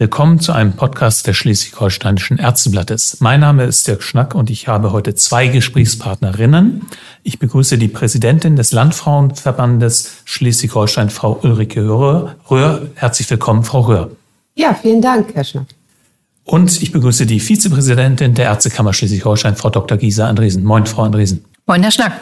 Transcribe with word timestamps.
Willkommen 0.00 0.40
zu 0.40 0.52
einem 0.52 0.72
Podcast 0.72 1.26
der 1.26 1.34
Schleswig-Holsteinischen 1.34 2.38
Ärzteblattes. 2.38 3.18
Mein 3.20 3.40
Name 3.40 3.64
ist 3.64 3.86
Dirk 3.86 4.02
Schnack 4.02 4.34
und 4.34 4.48
ich 4.48 4.66
habe 4.66 4.92
heute 4.92 5.14
zwei 5.14 5.48
Gesprächspartnerinnen. 5.48 6.86
Ich 7.22 7.38
begrüße 7.38 7.76
die 7.76 7.88
Präsidentin 7.88 8.56
des 8.56 8.72
Landfrauenverbandes 8.72 10.22
Schleswig-Holstein, 10.24 11.10
Frau 11.10 11.38
Ulrike 11.42 11.86
Röhr. 11.86 12.88
Herzlich 12.94 13.28
willkommen, 13.28 13.62
Frau 13.62 13.80
Röhr. 13.80 14.10
Ja, 14.54 14.72
vielen 14.72 15.02
Dank, 15.02 15.34
Herr 15.34 15.44
Schnack. 15.44 15.66
Und 16.44 16.80
ich 16.80 16.92
begrüße 16.92 17.26
die 17.26 17.38
Vizepräsidentin 17.38 18.32
der 18.32 18.46
Ärztekammer 18.46 18.94
Schleswig-Holstein, 18.94 19.56
Frau 19.56 19.68
Dr. 19.68 19.98
Gisa 19.98 20.26
Andresen. 20.26 20.64
Moin, 20.64 20.86
Frau 20.86 21.02
Andresen. 21.02 21.44
Moin, 21.66 21.82
Herr 21.82 21.90
Schnack. 21.90 22.12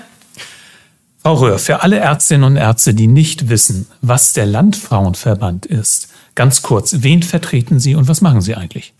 Frau 1.22 1.34
Röhr, 1.34 1.60
für 1.60 1.80
alle 1.84 1.98
Ärztinnen 1.98 2.42
und 2.42 2.56
Ärzte, 2.56 2.92
die 2.92 3.06
nicht 3.06 3.50
wissen, 3.50 3.86
was 4.02 4.32
der 4.32 4.46
Landfrauenverband 4.46 5.64
ist, 5.64 6.09
Ganz 6.38 6.62
kurz, 6.62 6.98
wen 7.01 7.24
vertreten 7.24 7.80
Sie 7.80 7.97
und 7.97 8.06
was 8.06 8.20
machen 8.20 8.42
Sie 8.42 8.55
eigentlich? 8.55 8.95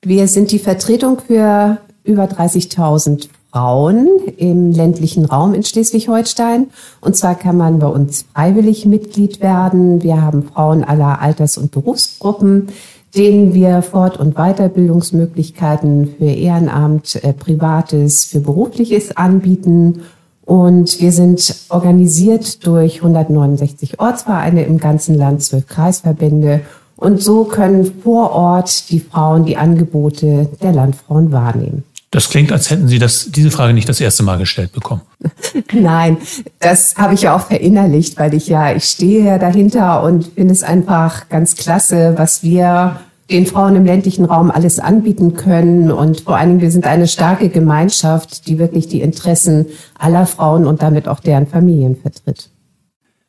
Wir 0.00 0.26
sind 0.28 0.50
die 0.50 0.58
Vertretung 0.58 1.20
für 1.26 1.76
über 2.04 2.24
30.000 2.24 3.28
Frauen 3.52 4.08
im 4.38 4.72
ländlichen 4.72 5.26
Raum 5.26 5.52
in 5.52 5.62
Schleswig-Holstein. 5.62 6.68
Und 7.02 7.16
zwar 7.16 7.34
kann 7.34 7.58
man 7.58 7.80
bei 7.80 7.86
uns 7.88 8.24
freiwillig 8.32 8.86
Mitglied 8.86 9.42
werden. 9.42 10.02
Wir 10.02 10.22
haben 10.22 10.44
Frauen 10.54 10.84
aller 10.84 11.20
Alters- 11.20 11.58
und 11.58 11.70
Berufsgruppen, 11.70 12.68
denen 13.14 13.52
wir 13.52 13.82
Fort- 13.82 14.16
und 14.16 14.36
Weiterbildungsmöglichkeiten 14.36 16.14
für 16.16 16.30
Ehrenamt, 16.30 17.22
äh, 17.22 17.34
Privates, 17.34 18.24
für 18.24 18.40
Berufliches 18.40 19.14
anbieten 19.14 20.00
und 20.44 21.00
wir 21.00 21.12
sind 21.12 21.54
organisiert 21.70 22.66
durch 22.66 22.96
169 22.96 23.98
Ortsvereine 23.98 24.64
im 24.64 24.78
ganzen 24.78 25.14
Land, 25.14 25.42
zwölf 25.42 25.66
Kreisverbände. 25.66 26.60
Und 26.96 27.22
so 27.22 27.44
können 27.44 27.90
vor 28.02 28.32
Ort 28.32 28.90
die 28.90 29.00
Frauen 29.00 29.46
die 29.46 29.56
Angebote 29.56 30.48
der 30.62 30.72
Landfrauen 30.72 31.32
wahrnehmen. 31.32 31.82
Das 32.10 32.28
klingt, 32.28 32.52
als 32.52 32.70
hätten 32.70 32.86
Sie 32.86 33.00
das, 33.00 33.30
diese 33.32 33.50
Frage 33.50 33.72
nicht 33.72 33.88
das 33.88 34.00
erste 34.00 34.22
Mal 34.22 34.38
gestellt 34.38 34.72
bekommen. 34.72 35.00
Nein, 35.72 36.18
das 36.60 36.94
habe 36.96 37.14
ich 37.14 37.22
ja 37.22 37.34
auch 37.34 37.46
verinnerlicht, 37.46 38.20
weil 38.20 38.34
ich 38.34 38.46
ja, 38.46 38.72
ich 38.72 38.84
stehe 38.84 39.24
ja 39.24 39.38
dahinter 39.38 40.02
und 40.04 40.26
finde 40.34 40.52
es 40.52 40.62
einfach 40.62 41.28
ganz 41.28 41.56
klasse, 41.56 42.14
was 42.16 42.44
wir 42.44 43.00
den 43.30 43.46
Frauen 43.46 43.76
im 43.76 43.84
ländlichen 43.84 44.24
Raum 44.24 44.50
alles 44.50 44.78
anbieten 44.78 45.34
können. 45.34 45.90
Und 45.90 46.22
vor 46.22 46.36
allen 46.36 46.50
Dingen, 46.50 46.60
wir 46.60 46.70
sind 46.70 46.86
eine 46.86 47.08
starke 47.08 47.48
Gemeinschaft, 47.48 48.46
die 48.46 48.58
wirklich 48.58 48.88
die 48.88 49.00
Interessen 49.00 49.66
aller 49.98 50.26
Frauen 50.26 50.66
und 50.66 50.82
damit 50.82 51.08
auch 51.08 51.20
deren 51.20 51.46
Familien 51.46 51.96
vertritt. 51.96 52.50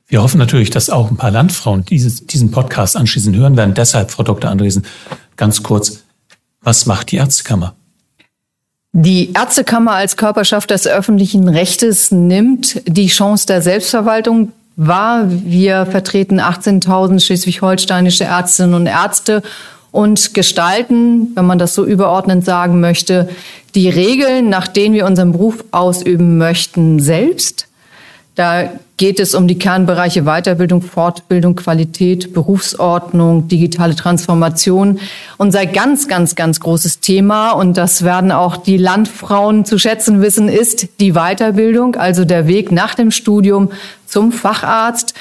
Wir 0.07 0.21
hoffen 0.21 0.37
natürlich, 0.37 0.69
dass 0.69 0.89
auch 0.89 1.09
ein 1.09 1.17
paar 1.17 1.31
Landfrauen 1.31 1.83
dieses, 1.85 2.25
diesen 2.27 2.51
Podcast 2.51 2.95
anschließend 2.95 3.35
hören 3.35 3.57
werden. 3.57 3.73
Deshalb, 3.73 4.11
Frau 4.11 4.23
Dr. 4.23 4.51
Andresen, 4.51 4.85
ganz 5.35 5.63
kurz, 5.63 6.03
was 6.61 6.85
macht 6.85 7.11
die 7.11 7.15
Ärztekammer? 7.15 7.75
Die 8.91 9.33
Ärztekammer 9.33 9.91
als 9.91 10.15
Körperschaft 10.15 10.69
des 10.69 10.87
öffentlichen 10.87 11.49
Rechtes 11.49 12.11
nimmt 12.11 12.81
die 12.87 13.07
Chance 13.07 13.45
der 13.45 13.61
Selbstverwaltung 13.61 14.51
wahr. 14.75 15.25
Wir 15.27 15.85
vertreten 15.85 16.39
18.000 16.39 17.19
schleswig-holsteinische 17.19 18.25
Ärztinnen 18.25 18.73
und 18.73 18.85
Ärzte 18.85 19.41
und 19.95 20.33
gestalten, 20.33 21.31
wenn 21.35 21.45
man 21.45 21.57
das 21.57 21.73
so 21.73 21.85
überordnend 21.85 22.43
sagen 22.43 22.81
möchte, 22.81 23.29
die 23.75 23.89
Regeln, 23.89 24.49
nach 24.49 24.67
denen 24.67 24.93
wir 24.93 25.05
unseren 25.05 25.31
Beruf 25.31 25.63
ausüben 25.71 26.37
möchten, 26.37 26.99
selbst. 26.99 27.67
Da 28.35 28.69
geht 28.97 29.21
es 29.21 29.33
um 29.33 29.47
die 29.47 29.57
Kernbereiche 29.57 30.23
Weiterbildung, 30.23 30.81
Fortbildung, 30.81 31.55
Qualität, 31.55 32.33
Berufsordnung, 32.33 33.47
digitale 33.47 33.95
Transformation. 33.95 34.99
Unser 35.37 35.65
ganz, 35.65 36.09
ganz, 36.09 36.35
ganz 36.35 36.59
großes 36.59 36.99
Thema, 36.99 37.51
und 37.51 37.77
das 37.77 38.03
werden 38.03 38.33
auch 38.33 38.57
die 38.57 38.77
Landfrauen 38.77 39.63
zu 39.63 39.79
schätzen 39.79 40.21
wissen, 40.21 40.49
ist 40.49 40.99
die 40.99 41.13
Weiterbildung, 41.13 41.95
also 41.95 42.25
der 42.25 42.47
Weg 42.47 42.73
nach 42.73 42.95
dem 42.95 43.11
Studium 43.11 43.71
zum 44.05 44.33
Facharzt. 44.33 45.13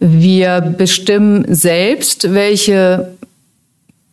Wir 0.00 0.60
bestimmen 0.60 1.44
selbst, 1.54 2.32
welche 2.32 3.16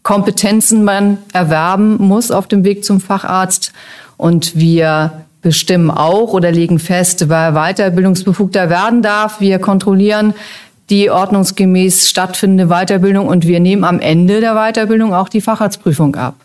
Kompetenzen 0.08 0.86
man 0.86 1.18
erwerben 1.34 1.98
muss 1.98 2.32
auf 2.32 2.48
dem 2.48 2.64
Weg 2.64 2.86
zum 2.86 3.02
Facharzt. 3.02 3.74
Und 4.16 4.56
wir 4.56 5.26
bestimmen 5.42 5.92
auch 5.92 6.32
oder 6.32 6.50
legen 6.50 6.80
fest, 6.80 7.28
wer 7.28 7.52
Weiterbildungsbefugter 7.52 8.70
werden 8.70 9.02
darf. 9.02 9.42
Wir 9.42 9.60
kontrollieren 9.60 10.34
die 10.90 11.12
ordnungsgemäß 11.12 12.10
stattfindende 12.10 12.74
Weiterbildung 12.74 13.28
und 13.28 13.48
wir 13.48 13.60
nehmen 13.60 13.84
am 13.84 14.00
Ende 14.00 14.40
der 14.40 14.54
Weiterbildung 14.54 15.14
auch 15.14 15.28
die 15.28 15.42
Facharztprüfung 15.42 16.16
ab. 16.16 16.36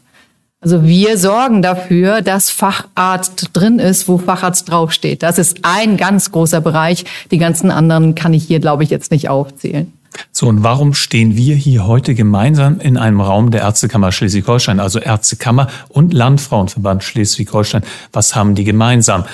Also 0.60 0.82
wir 0.82 1.16
sorgen 1.16 1.62
dafür, 1.62 2.20
dass 2.20 2.50
Facharzt 2.50 3.50
drin 3.52 3.78
ist, 3.78 4.08
wo 4.08 4.18
Facharzt 4.18 4.72
draufsteht. 4.72 5.22
Das 5.22 5.38
ist 5.38 5.60
ein 5.62 5.96
ganz 5.96 6.32
großer 6.32 6.60
Bereich. 6.60 7.04
Die 7.30 7.38
ganzen 7.38 7.70
anderen 7.70 8.16
kann 8.16 8.34
ich 8.34 8.42
hier, 8.42 8.58
glaube 8.58 8.82
ich, 8.82 8.90
jetzt 8.90 9.12
nicht 9.12 9.28
aufzählen. 9.28 9.92
So, 10.30 10.48
und 10.48 10.62
warum 10.62 10.94
stehen 10.94 11.36
wir 11.36 11.54
hier 11.54 11.86
heute 11.86 12.14
gemeinsam 12.14 12.80
in 12.80 12.96
einem 12.96 13.20
Raum 13.20 13.50
der 13.50 13.62
Ärztekammer 13.62 14.12
Schleswig-Holstein, 14.12 14.80
also 14.80 14.98
Ärztekammer 14.98 15.68
und 15.88 16.12
Landfrauenverband 16.12 17.04
Schleswig-Holstein? 17.04 17.82
Was 18.12 18.34
haben 18.34 18.54
die 18.54 18.64
gemeinsam? 18.64 19.24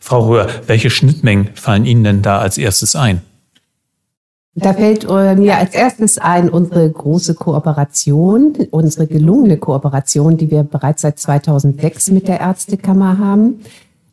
Frau 0.00 0.26
Röhr, 0.28 0.48
welche 0.66 0.90
Schnittmengen 0.90 1.50
fallen 1.54 1.84
Ihnen 1.84 2.04
denn 2.04 2.22
da 2.22 2.38
als 2.38 2.56
erstes 2.56 2.96
ein? 2.96 3.22
Da 4.54 4.72
fällt 4.72 5.04
äh, 5.04 5.36
mir 5.36 5.56
als 5.56 5.74
erstes 5.74 6.18
ein 6.18 6.48
unsere 6.48 6.90
große 6.90 7.34
Kooperation, 7.34 8.54
unsere 8.70 9.06
gelungene 9.06 9.56
Kooperation, 9.56 10.36
die 10.36 10.50
wir 10.50 10.64
bereits 10.64 11.02
seit 11.02 11.18
2006 11.18 12.10
mit 12.10 12.26
der 12.26 12.40
Ärztekammer 12.40 13.18
haben. 13.18 13.60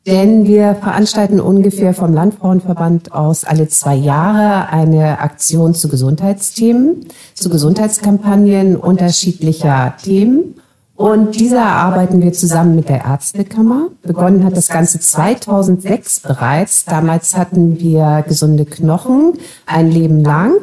Denn 0.06 0.46
wir 0.46 0.76
veranstalten 0.76 1.40
ungefähr 1.40 1.96
vom 1.96 2.14
Landfrauenverband 2.14 3.12
aus 3.12 3.44
alle 3.44 3.68
zwei 3.70 3.96
Jahre 3.96 4.70
eine 4.70 5.20
Aktion 5.20 5.74
zu 5.74 5.90
Gesundheitsthemen, 5.90 7.08
zu 7.34 7.50
Gesundheitskampagnen 7.50 8.76
unterschiedlicher 8.76 9.96
Themen. 10.04 10.56
Und 10.96 11.40
dieser 11.40 11.66
arbeiten 11.66 12.22
wir 12.22 12.34
zusammen 12.34 12.76
mit 12.76 12.88
der 12.88 13.04
Ärztekammer. 13.04 13.90
Begonnen 14.04 14.46
hat 14.46 14.56
das 14.56 14.68
Ganze 14.68 15.00
2006 15.00 16.20
bereits. 16.20 16.86
Damals 16.86 17.36
hatten 17.36 17.80
wir 17.80 18.24
gesunde 18.28 18.66
Knochen 18.66 19.34
ein 19.66 19.90
Leben 19.90 20.24
lang. 20.24 20.62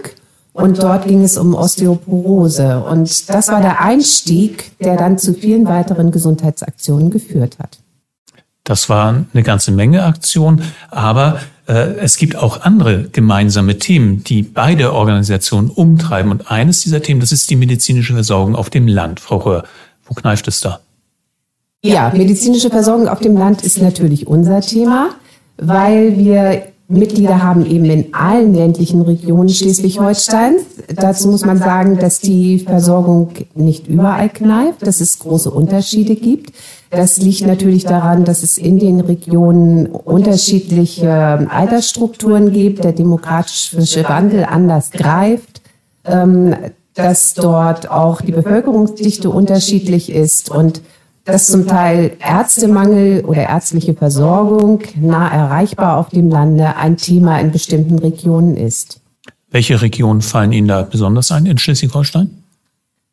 Und 0.54 0.82
dort 0.82 1.06
ging 1.06 1.22
es 1.22 1.36
um 1.36 1.54
Osteoporose. 1.54 2.84
Und 2.84 3.28
das 3.28 3.48
war 3.48 3.60
der 3.60 3.80
Einstieg, 3.80 4.78
der 4.78 4.96
dann 4.96 5.18
zu 5.18 5.34
vielen 5.34 5.66
weiteren 5.66 6.12
Gesundheitsaktionen 6.12 7.10
geführt 7.10 7.58
hat. 7.58 7.81
Das 8.64 8.88
war 8.88 9.24
eine 9.32 9.42
ganze 9.42 9.72
Menge 9.72 10.04
Aktionen, 10.04 10.62
aber 10.90 11.40
äh, 11.66 11.94
es 11.98 12.16
gibt 12.16 12.36
auch 12.36 12.60
andere 12.62 13.08
gemeinsame 13.08 13.78
Themen, 13.78 14.22
die 14.24 14.42
beide 14.42 14.92
Organisationen 14.92 15.68
umtreiben. 15.68 16.30
Und 16.30 16.50
eines 16.50 16.82
dieser 16.82 17.02
Themen, 17.02 17.20
das 17.20 17.32
ist 17.32 17.50
die 17.50 17.56
medizinische 17.56 18.14
Versorgung 18.14 18.54
auf 18.54 18.70
dem 18.70 18.86
Land. 18.86 19.20
Frau 19.20 19.38
Röhr, 19.38 19.64
wo 20.04 20.14
kneift 20.14 20.46
es 20.48 20.60
da? 20.60 20.80
Ja, 21.84 22.12
medizinische 22.14 22.70
Versorgung 22.70 23.08
auf 23.08 23.18
dem 23.18 23.36
Land 23.36 23.62
ist 23.62 23.82
natürlich 23.82 24.28
unser 24.28 24.60
Thema, 24.60 25.10
weil 25.56 26.16
wir 26.16 26.71
Mitglieder 26.92 27.42
haben 27.42 27.64
eben 27.66 27.84
in 27.86 28.14
allen 28.14 28.54
ländlichen 28.54 29.02
Regionen 29.02 29.48
Schleswig-Holsteins. 29.48 30.62
Dazu 30.94 31.28
muss 31.28 31.44
man 31.44 31.58
sagen, 31.58 31.98
dass 31.98 32.20
die 32.20 32.58
Versorgung 32.58 33.30
nicht 33.54 33.88
überall 33.88 34.28
kneift, 34.28 34.86
dass 34.86 35.00
es 35.00 35.18
große 35.18 35.50
Unterschiede 35.50 36.14
gibt. 36.16 36.52
Das 36.90 37.16
liegt 37.16 37.46
natürlich 37.46 37.84
daran, 37.84 38.24
dass 38.24 38.42
es 38.42 38.58
in 38.58 38.78
den 38.78 39.00
Regionen 39.00 39.86
unterschiedliche 39.86 41.10
Altersstrukturen 41.50 42.52
gibt, 42.52 42.84
der 42.84 42.92
demografische 42.92 44.04
Wandel 44.08 44.44
anders 44.44 44.90
greift, 44.90 45.62
ähm, 46.04 46.54
dass 46.94 47.32
dort 47.32 47.90
auch 47.90 48.20
die 48.20 48.32
Bevölkerungsdichte 48.32 49.30
unterschiedlich 49.30 50.12
ist 50.12 50.50
und 50.50 50.82
dass 51.24 51.46
zum 51.46 51.66
Teil 51.66 52.16
Ärztemangel 52.18 53.24
oder 53.24 53.42
ärztliche 53.42 53.94
Versorgung 53.94 54.82
nah 54.96 55.28
erreichbar 55.28 55.98
auf 55.98 56.08
dem 56.08 56.30
Lande 56.30 56.76
ein 56.76 56.96
Thema 56.96 57.38
in 57.40 57.52
bestimmten 57.52 57.98
Regionen 57.98 58.56
ist. 58.56 59.00
Welche 59.50 59.80
Regionen 59.82 60.22
fallen 60.22 60.52
Ihnen 60.52 60.68
da 60.68 60.82
besonders 60.82 61.30
ein 61.30 61.46
in 61.46 61.58
Schleswig-Holstein? 61.58 62.30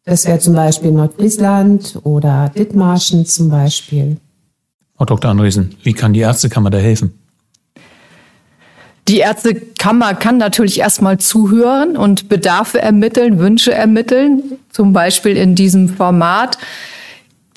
Das 0.05 0.25
wäre 0.25 0.39
zum 0.39 0.55
Beispiel 0.55 0.91
Nordfriesland 0.91 1.99
oder 2.03 2.51
Dithmarschen 2.55 3.25
zum 3.25 3.49
Beispiel. 3.49 4.17
Frau 4.95 5.05
Dr. 5.05 5.29
Andresen, 5.29 5.75
wie 5.83 5.93
kann 5.93 6.13
die 6.13 6.21
Ärztekammer 6.21 6.69
da 6.69 6.77
helfen? 6.77 7.13
Die 9.07 9.19
Ärztekammer 9.19 10.13
kann 10.13 10.37
natürlich 10.37 10.79
erstmal 10.79 11.17
zuhören 11.17 11.97
und 11.97 12.29
Bedarfe 12.29 12.79
ermitteln, 12.81 13.39
Wünsche 13.39 13.73
ermitteln, 13.73 14.59
zum 14.71 14.93
Beispiel 14.93 15.35
in 15.35 15.55
diesem 15.55 15.89
Format. 15.89 16.57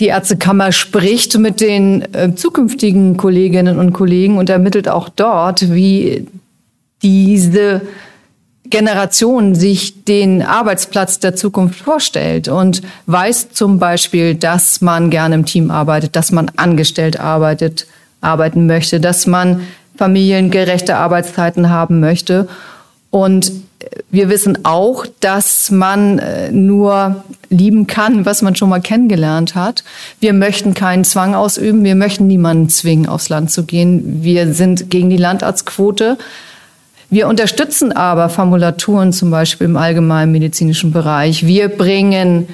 Die 0.03 0.09
Ärztekammer 0.09 0.73
spricht 0.73 1.39
mit 1.39 1.61
den 1.61 2.13
äh, 2.13 2.35
zukünftigen 2.35 3.17
Kolleginnen 3.17 3.79
und 3.79 3.93
Kollegen 3.93 4.37
und 4.37 4.51
ermittelt 4.51 4.89
auch 4.89 5.09
dort, 5.09 5.73
wie 5.73 6.27
diese 7.05 7.83
Generation 8.69 9.55
sich 9.55 10.03
den 10.03 10.43
Arbeitsplatz 10.43 11.21
der 11.21 11.37
Zukunft 11.37 11.79
vorstellt 11.79 12.49
und 12.49 12.83
weiß 13.07 13.51
zum 13.53 13.79
Beispiel, 13.79 14.35
dass 14.35 14.81
man 14.81 15.09
gerne 15.09 15.37
im 15.37 15.45
Team 15.45 15.71
arbeitet, 15.71 16.17
dass 16.17 16.33
man 16.33 16.51
angestellt 16.57 17.21
arbeitet, 17.21 17.87
arbeiten 18.21 18.67
möchte, 18.67 18.99
dass 18.99 19.29
man 19.29 19.61
familiengerechte 19.95 20.97
Arbeitszeiten 20.97 21.71
haben 21.71 22.01
möchte. 22.01 22.49
Und 23.11 23.53
wir 24.11 24.29
wissen 24.29 24.65
auch, 24.65 25.07
dass 25.21 25.71
man 25.71 26.19
äh, 26.19 26.51
nur 26.51 27.25
lieben 27.49 27.87
kann, 27.87 28.27
was 28.27 28.43
man 28.43 28.55
schon 28.57 28.69
mal 28.69 28.81
kennengelernt 28.81 29.55
hat. 29.55 29.85
Wir 30.21 30.33
möchten 30.33 30.75
keinen 30.75 31.05
Zwang 31.05 31.35
ausüben. 31.35 31.85
Wir 31.85 31.95
möchten 31.95 32.27
niemanden 32.27 32.69
zwingen, 32.69 33.07
aufs 33.09 33.29
Land 33.29 33.51
zu 33.51 33.65
gehen. 33.65 34.23
Wir 34.23 34.53
sind 34.55 34.91
gegen 34.91 35.11
die 35.11 35.17
Landarztquote. 35.17 36.19
Wir 37.11 37.29
unterstützen 37.29 37.93
aber 37.93 38.29
Formulaturen 38.29 39.13
zum 39.13 39.31
Beispiel 39.31 39.67
im 39.67 39.77
allgemeinen 39.77 40.33
medizinischen 40.33 40.93
Bereich. 40.93 41.47
Wir 41.47 41.69
bringen 41.69 42.49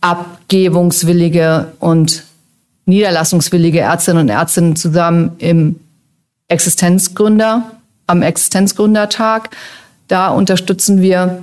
abgebungswillige 0.00 1.72
und 1.80 2.24
niederlassungswillige 2.86 3.80
Ärztinnen 3.80 4.22
und 4.22 4.28
Ärzte 4.28 4.74
zusammen 4.74 5.32
im 5.38 5.76
Existenzgründer, 6.48 7.72
am 8.06 8.22
Existenzgründertag. 8.22 9.50
Da 10.12 10.28
unterstützen 10.28 11.00
wir, 11.00 11.42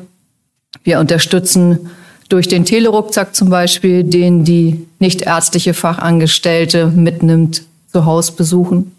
wir 0.83 0.99
unterstützen 0.99 1.89
durch 2.29 2.47
den 2.47 2.65
Telerucksack 2.65 3.35
zum 3.35 3.49
Beispiel, 3.49 4.03
den 4.03 4.43
die 4.43 4.85
nicht 4.99 5.23
ärztliche 5.23 5.73
Fachangestellte 5.73 6.85
mitnimmt 6.85 7.63
zu 7.91 8.05
Hausbesuchen. 8.05 8.91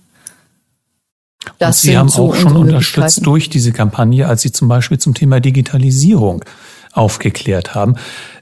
Das 1.60 1.76
Und 1.76 1.82
Sie 1.82 1.96
haben 1.96 2.08
so 2.08 2.30
auch 2.30 2.34
schon 2.34 2.56
unterstützt 2.56 3.24
durch 3.24 3.48
diese 3.48 3.70
Kampagne, 3.70 4.26
als 4.26 4.42
Sie 4.42 4.50
zum 4.50 4.66
Beispiel 4.66 4.98
zum 4.98 5.14
Thema 5.14 5.38
Digitalisierung 5.38 6.44
aufgeklärt 6.90 7.72
haben. 7.72 7.94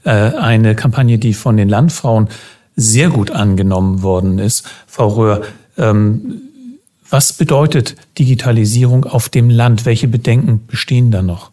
Äh, 0.05 0.13
eine 0.13 0.75
Kampagne, 0.75 1.19
die 1.19 1.35
von 1.35 1.59
den 1.59 1.69
Landfrauen 1.69 2.29
sehr 2.75 3.11
gut 3.11 3.33
angenommen 3.33 4.01
worden 4.01 4.39
ist. 4.39 4.67
Frau 4.87 5.09
Röhr, 5.09 5.43
ähm, 5.77 6.48
was 7.11 7.33
bedeutet 7.33 7.97
Digitalisierung 8.19 9.05
auf 9.05 9.29
dem 9.29 9.51
Land? 9.51 9.87
Welche 9.87 10.09
Bedenken 10.09 10.67
bestehen 10.67 11.11
da 11.11 11.23
noch? 11.23 11.51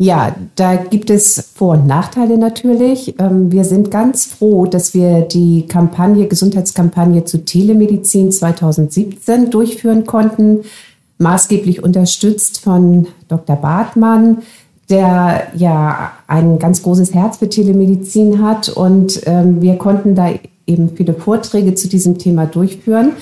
Ja, 0.00 0.36
da 0.54 0.76
gibt 0.76 1.10
es 1.10 1.50
Vor- 1.56 1.74
und 1.74 1.88
Nachteile 1.88 2.38
natürlich. 2.38 3.18
Ähm, 3.18 3.50
wir 3.50 3.64
sind 3.64 3.90
ganz 3.90 4.26
froh, 4.26 4.66
dass 4.66 4.94
wir 4.94 5.22
die 5.22 5.66
Kampagne, 5.66 6.28
Gesundheitskampagne 6.28 7.24
zu 7.24 7.44
Telemedizin 7.44 8.30
2017 8.30 9.50
durchführen 9.50 10.06
konnten, 10.06 10.60
maßgeblich 11.18 11.82
unterstützt 11.82 12.60
von 12.60 13.08
Dr. 13.26 13.56
Bartmann, 13.56 14.42
der 14.88 15.48
ja 15.56 16.12
ein 16.28 16.60
ganz 16.60 16.84
großes 16.84 17.12
Herz 17.12 17.38
für 17.38 17.48
Telemedizin 17.48 18.40
hat. 18.40 18.68
Und 18.68 19.22
ähm, 19.26 19.60
wir 19.60 19.78
konnten 19.78 20.14
da 20.14 20.30
eben 20.68 20.96
viele 20.96 21.12
Vorträge 21.14 21.74
zu 21.74 21.88
diesem 21.88 22.18
Thema 22.18 22.46
durchführen. 22.46 23.14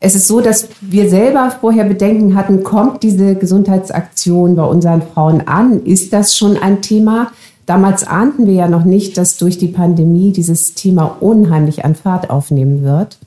Es 0.00 0.14
ist 0.14 0.28
so, 0.28 0.40
dass 0.40 0.68
wir 0.80 1.08
selber 1.08 1.50
vorher 1.60 1.84
Bedenken 1.84 2.34
hatten, 2.34 2.62
kommt 2.62 3.02
diese 3.02 3.34
Gesundheitsaktion 3.34 4.54
bei 4.54 4.64
unseren 4.64 5.02
Frauen 5.02 5.48
an? 5.48 5.84
Ist 5.84 6.12
das 6.12 6.36
schon 6.36 6.56
ein 6.56 6.82
Thema? 6.82 7.32
Damals 7.64 8.06
ahnten 8.06 8.46
wir 8.46 8.54
ja 8.54 8.68
noch 8.68 8.84
nicht, 8.84 9.16
dass 9.16 9.38
durch 9.38 9.58
die 9.58 9.68
Pandemie 9.68 10.32
dieses 10.32 10.74
Thema 10.74 11.16
unheimlich 11.20 11.84
an 11.84 11.94
Fahrt 11.94 12.30
aufnehmen 12.30 12.84
wird. 12.84 13.18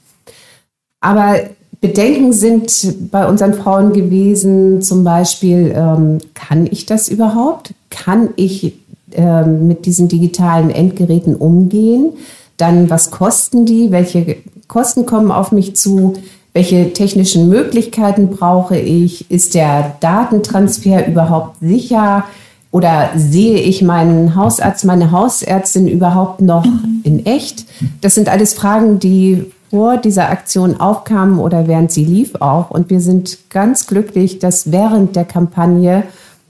Aber 1.01 1.35
Bedenken 1.81 2.33
sind 2.33 3.09
bei 3.11 3.27
unseren 3.27 3.53
Frauen 3.53 3.93
gewesen, 3.93 4.81
zum 4.81 5.03
Beispiel, 5.03 5.73
ähm, 5.75 6.19
kann 6.33 6.67
ich 6.69 6.85
das 6.85 7.07
überhaupt? 7.07 7.73
Kann 7.89 8.29
ich 8.35 8.75
ähm, 9.13 9.67
mit 9.67 9.85
diesen 9.85 10.07
digitalen 10.07 10.69
Endgeräten 10.69 11.35
umgehen? 11.35 12.13
Dann, 12.57 12.89
was 12.89 13.11
kosten 13.11 13.65
die? 13.65 13.91
Welche 13.91 14.37
Kosten 14.67 15.05
kommen 15.05 15.31
auf 15.31 15.51
mich 15.51 15.75
zu? 15.75 16.13
Welche 16.53 16.93
technischen 16.93 17.47
Möglichkeiten 17.47 18.29
brauche 18.29 18.77
ich? 18.77 19.29
Ist 19.29 19.53
der 19.55 19.95
Datentransfer 19.99 21.07
überhaupt 21.07 21.57
sicher? 21.61 22.25
Oder 22.71 23.09
sehe 23.15 23.57
ich 23.59 23.81
meinen 23.81 24.35
Hausarzt, 24.35 24.85
meine 24.85 25.11
Hausärztin 25.11 25.87
überhaupt 25.87 26.41
noch 26.41 26.65
in 27.03 27.25
echt? 27.25 27.65
Das 28.01 28.15
sind 28.15 28.29
alles 28.29 28.53
Fragen, 28.53 28.99
die 28.99 29.51
vor 29.69 29.97
dieser 29.97 30.29
Aktion 30.29 30.79
aufkamen 30.79 31.39
oder 31.39 31.67
während 31.67 31.91
sie 31.91 32.05
lief 32.05 32.35
auch. 32.39 32.71
Und 32.71 32.89
wir 32.89 33.01
sind 33.01 33.49
ganz 33.49 33.87
glücklich, 33.87 34.39
dass 34.39 34.71
während 34.71 35.15
der 35.15 35.25
Kampagne 35.25 36.03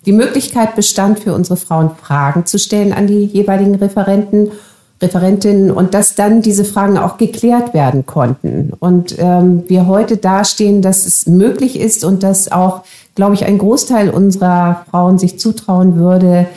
die 0.05 0.13
Möglichkeit 0.13 0.75
bestand, 0.75 1.19
für 1.19 1.33
unsere 1.33 1.57
Frauen 1.57 1.91
Fragen 2.01 2.45
zu 2.45 2.57
stellen 2.57 2.93
an 2.93 3.07
die 3.07 3.25
jeweiligen 3.25 3.75
Referenten 3.75 4.51
Referentinnen 5.01 5.71
und 5.71 5.93
dass 5.93 6.15
dann 6.15 6.41
diese 6.41 6.65
Fragen 6.65 6.97
auch 6.97 7.17
geklärt 7.17 7.73
werden 7.73 8.05
konnten. 8.05 8.73
Und 8.79 9.15
ähm, 9.17 9.63
wir 9.67 9.87
heute 9.87 10.17
dastehen, 10.17 10.81
dass 10.81 11.05
es 11.05 11.25
möglich 11.25 11.79
ist 11.79 12.03
und 12.03 12.23
dass 12.23 12.51
auch, 12.51 12.83
glaube 13.15 13.35
ich, 13.35 13.45
ein 13.45 13.57
Großteil 13.57 14.09
unserer 14.09 14.85
Frauen 14.89 15.17
sich 15.17 15.39
zutrauen 15.39 15.95
würde, 15.95 16.47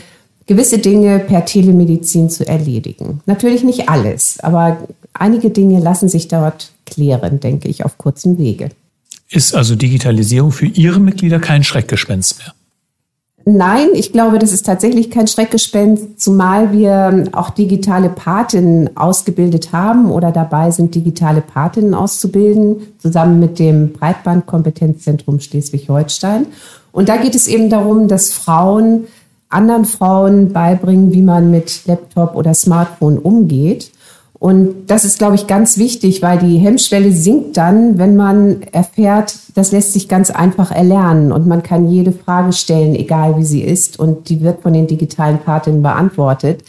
gewisse 0.46 0.78
Dinge 0.78 1.20
per 1.20 1.44
Telemedizin 1.44 2.30
zu 2.30 2.46
erledigen. 2.46 3.20
Natürlich 3.26 3.62
nicht 3.62 3.88
alles, 3.88 4.38
aber 4.40 4.78
einige 5.14 5.50
Dinge 5.50 5.78
lassen 5.80 6.08
sich 6.08 6.28
dort 6.28 6.72
klären, 6.84 7.38
denke 7.38 7.68
ich, 7.68 7.84
auf 7.84 7.96
kurzem 7.96 8.38
Wege. 8.38 8.70
Ist 9.30 9.54
also 9.54 9.76
Digitalisierung 9.76 10.50
für 10.50 10.66
Ihre 10.66 11.00
Mitglieder 11.00 11.38
kein 11.38 11.64
Schreckgespenst 11.64 12.38
mehr? 12.38 12.52
Nein, 13.44 13.88
ich 13.94 14.12
glaube, 14.12 14.38
das 14.38 14.52
ist 14.52 14.66
tatsächlich 14.66 15.10
kein 15.10 15.26
Schreckgespenst, 15.26 16.20
zumal 16.20 16.72
wir 16.72 17.24
auch 17.32 17.50
digitale 17.50 18.08
Patinnen 18.08 18.96
ausgebildet 18.96 19.72
haben 19.72 20.10
oder 20.10 20.30
dabei 20.30 20.70
sind, 20.70 20.94
digitale 20.94 21.40
Patinnen 21.40 21.94
auszubilden, 21.94 22.94
zusammen 22.98 23.40
mit 23.40 23.58
dem 23.58 23.92
Breitbandkompetenzzentrum 23.92 25.40
Schleswig-Holstein. 25.40 26.46
Und 26.92 27.08
da 27.08 27.16
geht 27.16 27.34
es 27.34 27.48
eben 27.48 27.68
darum, 27.68 28.06
dass 28.06 28.32
Frauen 28.32 29.06
anderen 29.52 29.84
Frauen 29.84 30.52
beibringen, 30.52 31.12
wie 31.12 31.22
man 31.22 31.50
mit 31.50 31.86
Laptop 31.86 32.34
oder 32.34 32.54
Smartphone 32.54 33.18
umgeht. 33.18 33.92
Und 34.42 34.86
das 34.88 35.04
ist, 35.04 35.18
glaube 35.18 35.36
ich, 35.36 35.46
ganz 35.46 35.78
wichtig, 35.78 36.20
weil 36.20 36.36
die 36.36 36.58
Hemmschwelle 36.58 37.12
sinkt 37.12 37.56
dann, 37.56 37.96
wenn 37.96 38.16
man 38.16 38.62
erfährt, 38.72 39.36
das 39.54 39.70
lässt 39.70 39.92
sich 39.92 40.08
ganz 40.08 40.30
einfach 40.30 40.72
erlernen 40.72 41.30
und 41.30 41.46
man 41.46 41.62
kann 41.62 41.88
jede 41.88 42.10
Frage 42.10 42.52
stellen, 42.52 42.96
egal 42.96 43.38
wie 43.38 43.44
sie 43.44 43.62
ist, 43.62 44.00
und 44.00 44.28
die 44.28 44.40
wird 44.40 44.62
von 44.62 44.72
den 44.72 44.88
digitalen 44.88 45.38
Patinnen 45.38 45.80
beantwortet. 45.80 46.64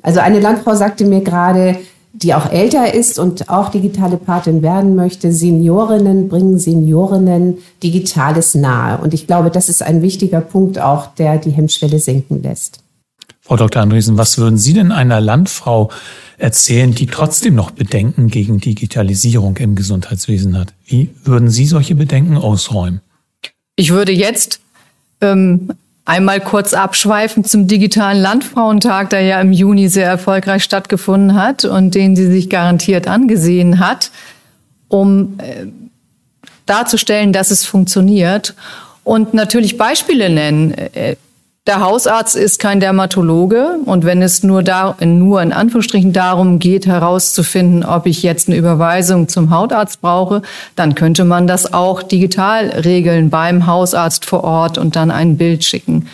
Also 0.00 0.20
eine 0.20 0.40
Landfrau 0.40 0.74
sagte 0.74 1.04
mir 1.04 1.20
gerade, 1.20 1.76
die 2.14 2.32
auch 2.32 2.50
älter 2.50 2.94
ist 2.94 3.18
und 3.18 3.50
auch 3.50 3.68
digitale 3.68 4.16
Patin 4.16 4.62
werden 4.62 4.96
möchte, 4.96 5.30
Seniorinnen 5.30 6.30
bringen 6.30 6.58
Seniorinnen 6.58 7.58
Digitales 7.82 8.54
nahe. 8.54 9.02
Und 9.02 9.12
ich 9.12 9.26
glaube, 9.26 9.50
das 9.50 9.68
ist 9.68 9.82
ein 9.82 10.00
wichtiger 10.00 10.40
Punkt 10.40 10.80
auch, 10.80 11.08
der 11.16 11.36
die 11.36 11.50
Hemmschwelle 11.50 11.98
senken 11.98 12.42
lässt. 12.42 12.78
Frau 13.48 13.56
Dr. 13.56 13.80
Andresen, 13.80 14.18
was 14.18 14.36
würden 14.36 14.58
Sie 14.58 14.74
denn 14.74 14.92
einer 14.92 15.22
Landfrau 15.22 15.90
erzählen, 16.36 16.94
die 16.94 17.06
trotzdem 17.06 17.54
noch 17.54 17.70
Bedenken 17.70 18.28
gegen 18.28 18.60
Digitalisierung 18.60 19.56
im 19.56 19.74
Gesundheitswesen 19.74 20.58
hat. 20.58 20.74
Wie 20.84 21.14
würden 21.24 21.48
Sie 21.48 21.64
solche 21.64 21.94
Bedenken 21.94 22.36
ausräumen? 22.36 23.00
Ich 23.74 23.90
würde 23.90 24.12
jetzt 24.12 24.60
ähm, 25.22 25.70
einmal 26.04 26.40
kurz 26.40 26.74
abschweifen 26.74 27.42
zum 27.42 27.66
digitalen 27.66 28.20
Landfrauentag, 28.20 29.08
der 29.08 29.22
ja 29.22 29.40
im 29.40 29.52
Juni 29.52 29.88
sehr 29.88 30.06
erfolgreich 30.06 30.62
stattgefunden 30.62 31.34
hat 31.34 31.64
und 31.64 31.94
den 31.94 32.16
sie 32.16 32.30
sich 32.30 32.50
garantiert 32.50 33.08
angesehen 33.08 33.80
hat, 33.80 34.10
um 34.88 35.38
äh, 35.38 35.68
darzustellen, 36.66 37.32
dass 37.32 37.50
es 37.50 37.64
funktioniert 37.64 38.54
und 39.04 39.32
natürlich 39.32 39.78
Beispiele 39.78 40.28
nennen. 40.28 40.74
Der 41.68 41.80
Hausarzt 41.80 42.34
ist 42.34 42.60
kein 42.60 42.80
Dermatologe 42.80 43.76
und 43.84 44.06
wenn 44.06 44.22
es 44.22 44.42
nur, 44.42 44.62
da, 44.62 44.96
nur 45.04 45.42
in 45.42 45.52
Anführungsstrichen 45.52 46.14
darum 46.14 46.58
geht, 46.58 46.86
herauszufinden, 46.86 47.84
ob 47.84 48.06
ich 48.06 48.22
jetzt 48.22 48.48
eine 48.48 48.56
Überweisung 48.56 49.28
zum 49.28 49.50
Hautarzt 49.50 50.00
brauche, 50.00 50.40
dann 50.76 50.94
könnte 50.94 51.26
man 51.26 51.46
das 51.46 51.74
auch 51.74 52.02
digital 52.02 52.70
regeln 52.70 53.28
beim 53.28 53.66
Hausarzt 53.66 54.24
vor 54.24 54.44
Ort 54.44 54.78
und 54.78 54.96
dann 54.96 55.10
ein 55.10 55.36
Bild 55.36 55.62
schicken. 55.62 56.08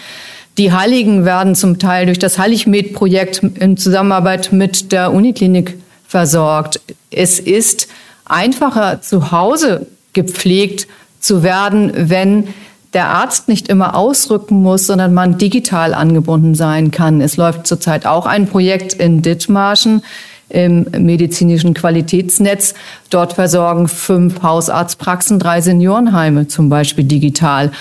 Die 0.59 0.73
Heiligen 0.73 1.25
werden 1.25 1.55
zum 1.55 1.79
Teil 1.79 2.07
durch 2.07 2.19
das 2.19 2.37
Heiligmed-Projekt 2.37 3.45
in 3.45 3.77
Zusammenarbeit 3.77 4.51
mit 4.51 4.91
der 4.91 5.13
Uniklinik 5.13 5.79
versorgt. 6.09 6.81
Es 7.13 7.39
ist 7.39 7.87
einfacher 8.25 9.03
zu 9.03 9.31
Hause 9.31 9.87
gepflegt 10.15 10.89
zu 11.21 11.45
werden, 11.45 11.93
wenn 11.95 12.49
der 12.95 13.09
Arzt 13.09 13.49
nicht 13.49 13.69
immer 13.69 13.97
ausrücken 13.97 14.63
muss, 14.63 14.87
sondern 14.87 15.13
man 15.13 15.37
digital 15.37 15.95
angebunden 15.95 16.55
sein 16.55 16.91
kann. 16.91 17.21
Es 17.21 17.37
läuft 17.37 17.67
zurzeit 17.67 18.07
auch 18.07 18.27
ein 18.27 18.47
Projekt 18.47 18.95
in 18.95 19.21
Dithmarschen 19.23 20.03
im 20.49 20.87
medizinischen 20.99 21.75
Qualitätsnetz. 21.75 22.75
Dort 23.11 23.33
versorgen 23.33 23.89
fünf 23.89 24.43
Hausarztpraxen 24.43 25.39
drei 25.39 25.61
Seniorenheime 25.61 26.47
zum 26.47 26.69
Beispiel 26.69 27.05
digital. 27.05 27.73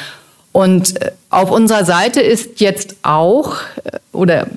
Und 0.51 1.01
äh, 1.01 1.11
auf 1.29 1.51
unserer 1.51 1.85
Seite 1.85 2.21
ist 2.21 2.59
jetzt 2.59 2.95
auch, 3.03 3.55
äh, 3.83 3.99
oder 4.11 4.47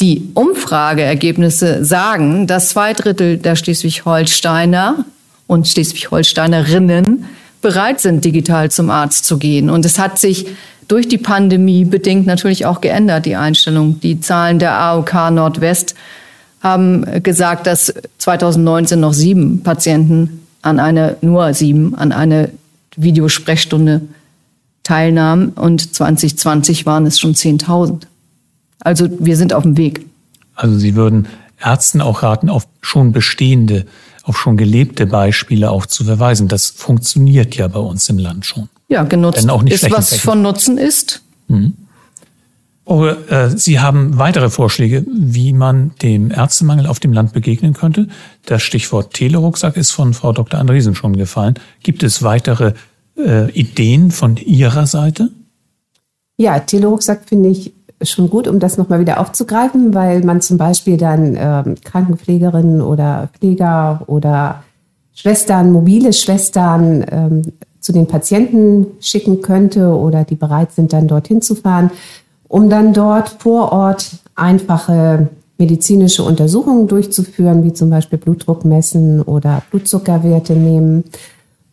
die 0.00 0.28
Umfrageergebnisse 0.34 1.84
sagen, 1.84 2.46
dass 2.46 2.70
zwei 2.70 2.92
Drittel 2.92 3.38
der 3.38 3.56
Schleswig-Holsteiner 3.56 5.04
und 5.46 5.68
Schleswig-Holsteinerinnen 5.68 7.24
bereit 7.62 8.00
sind, 8.00 8.24
digital 8.24 8.70
zum 8.70 8.90
Arzt 8.90 9.24
zu 9.24 9.38
gehen. 9.38 9.70
Und 9.70 9.84
es 9.84 9.98
hat 9.98 10.18
sich 10.18 10.46
durch 10.88 11.08
die 11.08 11.18
Pandemie 11.18 11.84
bedingt 11.84 12.26
natürlich 12.26 12.64
auch 12.64 12.80
geändert, 12.80 13.26
die 13.26 13.36
Einstellung. 13.36 14.00
Die 14.00 14.20
Zahlen 14.20 14.58
der 14.58 14.78
AOK 14.78 15.30
Nordwest 15.30 15.94
haben 16.62 17.22
gesagt, 17.22 17.66
dass 17.66 17.92
2019 18.18 19.00
noch 19.00 19.12
sieben 19.12 19.62
Patienten 19.62 20.46
an 20.62 20.80
eine, 20.80 21.16
nur 21.22 21.54
sieben, 21.54 21.94
an 21.94 22.12
eine 22.12 22.50
Videosprechstunde 22.96 24.02
teilnahmen 24.82 25.50
und 25.50 25.94
2020 25.94 26.86
waren 26.86 27.06
es 27.06 27.18
schon 27.18 27.34
10.000. 27.34 28.02
Also 28.80 29.08
wir 29.18 29.36
sind 29.36 29.52
auf 29.52 29.64
dem 29.64 29.76
Weg. 29.76 30.06
Also 30.54 30.78
Sie 30.78 30.94
würden 30.94 31.26
Ärzten 31.60 32.00
auch 32.00 32.22
raten, 32.22 32.48
auf 32.48 32.66
schon 32.80 33.12
bestehende, 33.12 33.86
auf 34.26 34.38
schon 34.38 34.56
gelebte 34.56 35.06
Beispiele 35.06 35.70
auch 35.70 35.86
zu 35.86 36.04
verweisen. 36.04 36.48
Das 36.48 36.66
funktioniert 36.66 37.54
ja 37.54 37.68
bei 37.68 37.78
uns 37.78 38.08
im 38.08 38.18
Land 38.18 38.44
schon. 38.44 38.68
Ja, 38.88 39.04
genutzt 39.04 39.48
auch 39.48 39.62
nicht 39.62 39.74
ist, 39.74 39.90
was 39.90 40.16
von 40.16 40.42
Nutzen 40.42 40.78
ist. 40.78 41.22
Mhm. 41.46 41.74
Oh, 42.84 43.06
äh, 43.06 43.50
Sie 43.50 43.78
haben 43.78 44.18
weitere 44.18 44.50
Vorschläge, 44.50 45.04
wie 45.08 45.52
man 45.52 45.92
dem 46.02 46.32
Ärztemangel 46.32 46.86
auf 46.86 46.98
dem 46.98 47.12
Land 47.12 47.32
begegnen 47.32 47.72
könnte. 47.72 48.08
Das 48.44 48.62
Stichwort 48.62 49.14
Telerucksack 49.14 49.76
ist 49.76 49.92
von 49.92 50.12
Frau 50.12 50.32
Dr. 50.32 50.58
Andresen 50.58 50.96
schon 50.96 51.16
gefallen. 51.16 51.54
Gibt 51.82 52.02
es 52.02 52.22
weitere 52.24 52.74
äh, 53.16 53.50
Ideen 53.52 54.10
von 54.10 54.36
Ihrer 54.36 54.86
Seite? 54.86 55.30
Ja, 56.36 56.58
Telerucksack 56.58 57.28
finde 57.28 57.50
ich 57.50 57.72
schon 58.02 58.28
gut, 58.28 58.46
um 58.46 58.58
das 58.58 58.76
nochmal 58.76 59.00
wieder 59.00 59.20
aufzugreifen, 59.20 59.94
weil 59.94 60.22
man 60.22 60.40
zum 60.40 60.58
Beispiel 60.58 60.96
dann 60.96 61.36
ähm, 61.38 61.74
Krankenpflegerinnen 61.82 62.82
oder 62.82 63.30
Pfleger 63.38 64.02
oder 64.06 64.62
Schwestern, 65.14 65.72
mobile 65.72 66.12
Schwestern 66.12 67.04
ähm, 67.10 67.42
zu 67.80 67.92
den 67.92 68.06
Patienten 68.06 68.86
schicken 69.00 69.40
könnte 69.40 69.88
oder 69.88 70.24
die 70.24 70.34
bereit 70.34 70.72
sind, 70.72 70.92
dann 70.92 71.08
dorthin 71.08 71.40
zu 71.40 71.54
fahren, 71.54 71.90
um 72.48 72.68
dann 72.68 72.92
dort 72.92 73.36
vor 73.38 73.72
Ort 73.72 74.18
einfache 74.34 75.28
medizinische 75.58 76.22
Untersuchungen 76.22 76.86
durchzuführen, 76.86 77.64
wie 77.64 77.72
zum 77.72 77.88
Beispiel 77.88 78.18
Blutdruck 78.18 78.64
messen 78.64 79.22
oder 79.22 79.62
Blutzuckerwerte 79.70 80.52
nehmen, 80.52 81.04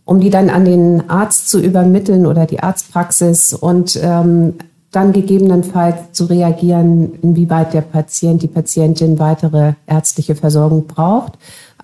um 0.06 0.20
die 0.20 0.30
dann 0.30 0.50
an 0.50 0.64
den 0.64 1.10
Arzt 1.10 1.50
zu 1.50 1.60
übermitteln 1.60 2.26
oder 2.26 2.46
die 2.46 2.62
Arztpraxis. 2.62 3.54
Und 3.54 4.00
ähm, 4.02 4.54
dann 4.94 5.12
gegebenenfalls 5.12 6.12
zu 6.14 6.26
reagieren, 6.26 7.14
inwieweit 7.22 7.74
der 7.74 7.82
Patient, 7.82 8.42
die 8.42 8.48
Patientin 8.48 9.20
weitere 9.20 9.74
ärztliche 9.88 10.36
Versorgung 10.36 10.86
braucht. 10.86 11.34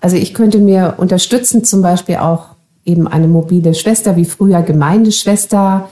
Also 0.00 0.16
ich 0.16 0.32
könnte 0.32 0.58
mir 0.58 0.94
unterstützen, 0.96 1.64
zum 1.64 1.82
Beispiel 1.82 2.16
auch 2.16 2.46
eben 2.84 3.08
eine 3.08 3.28
mobile 3.28 3.74
Schwester, 3.74 4.16
wie 4.16 4.24
früher 4.24 4.62
Gemeindeschwester 4.62 5.88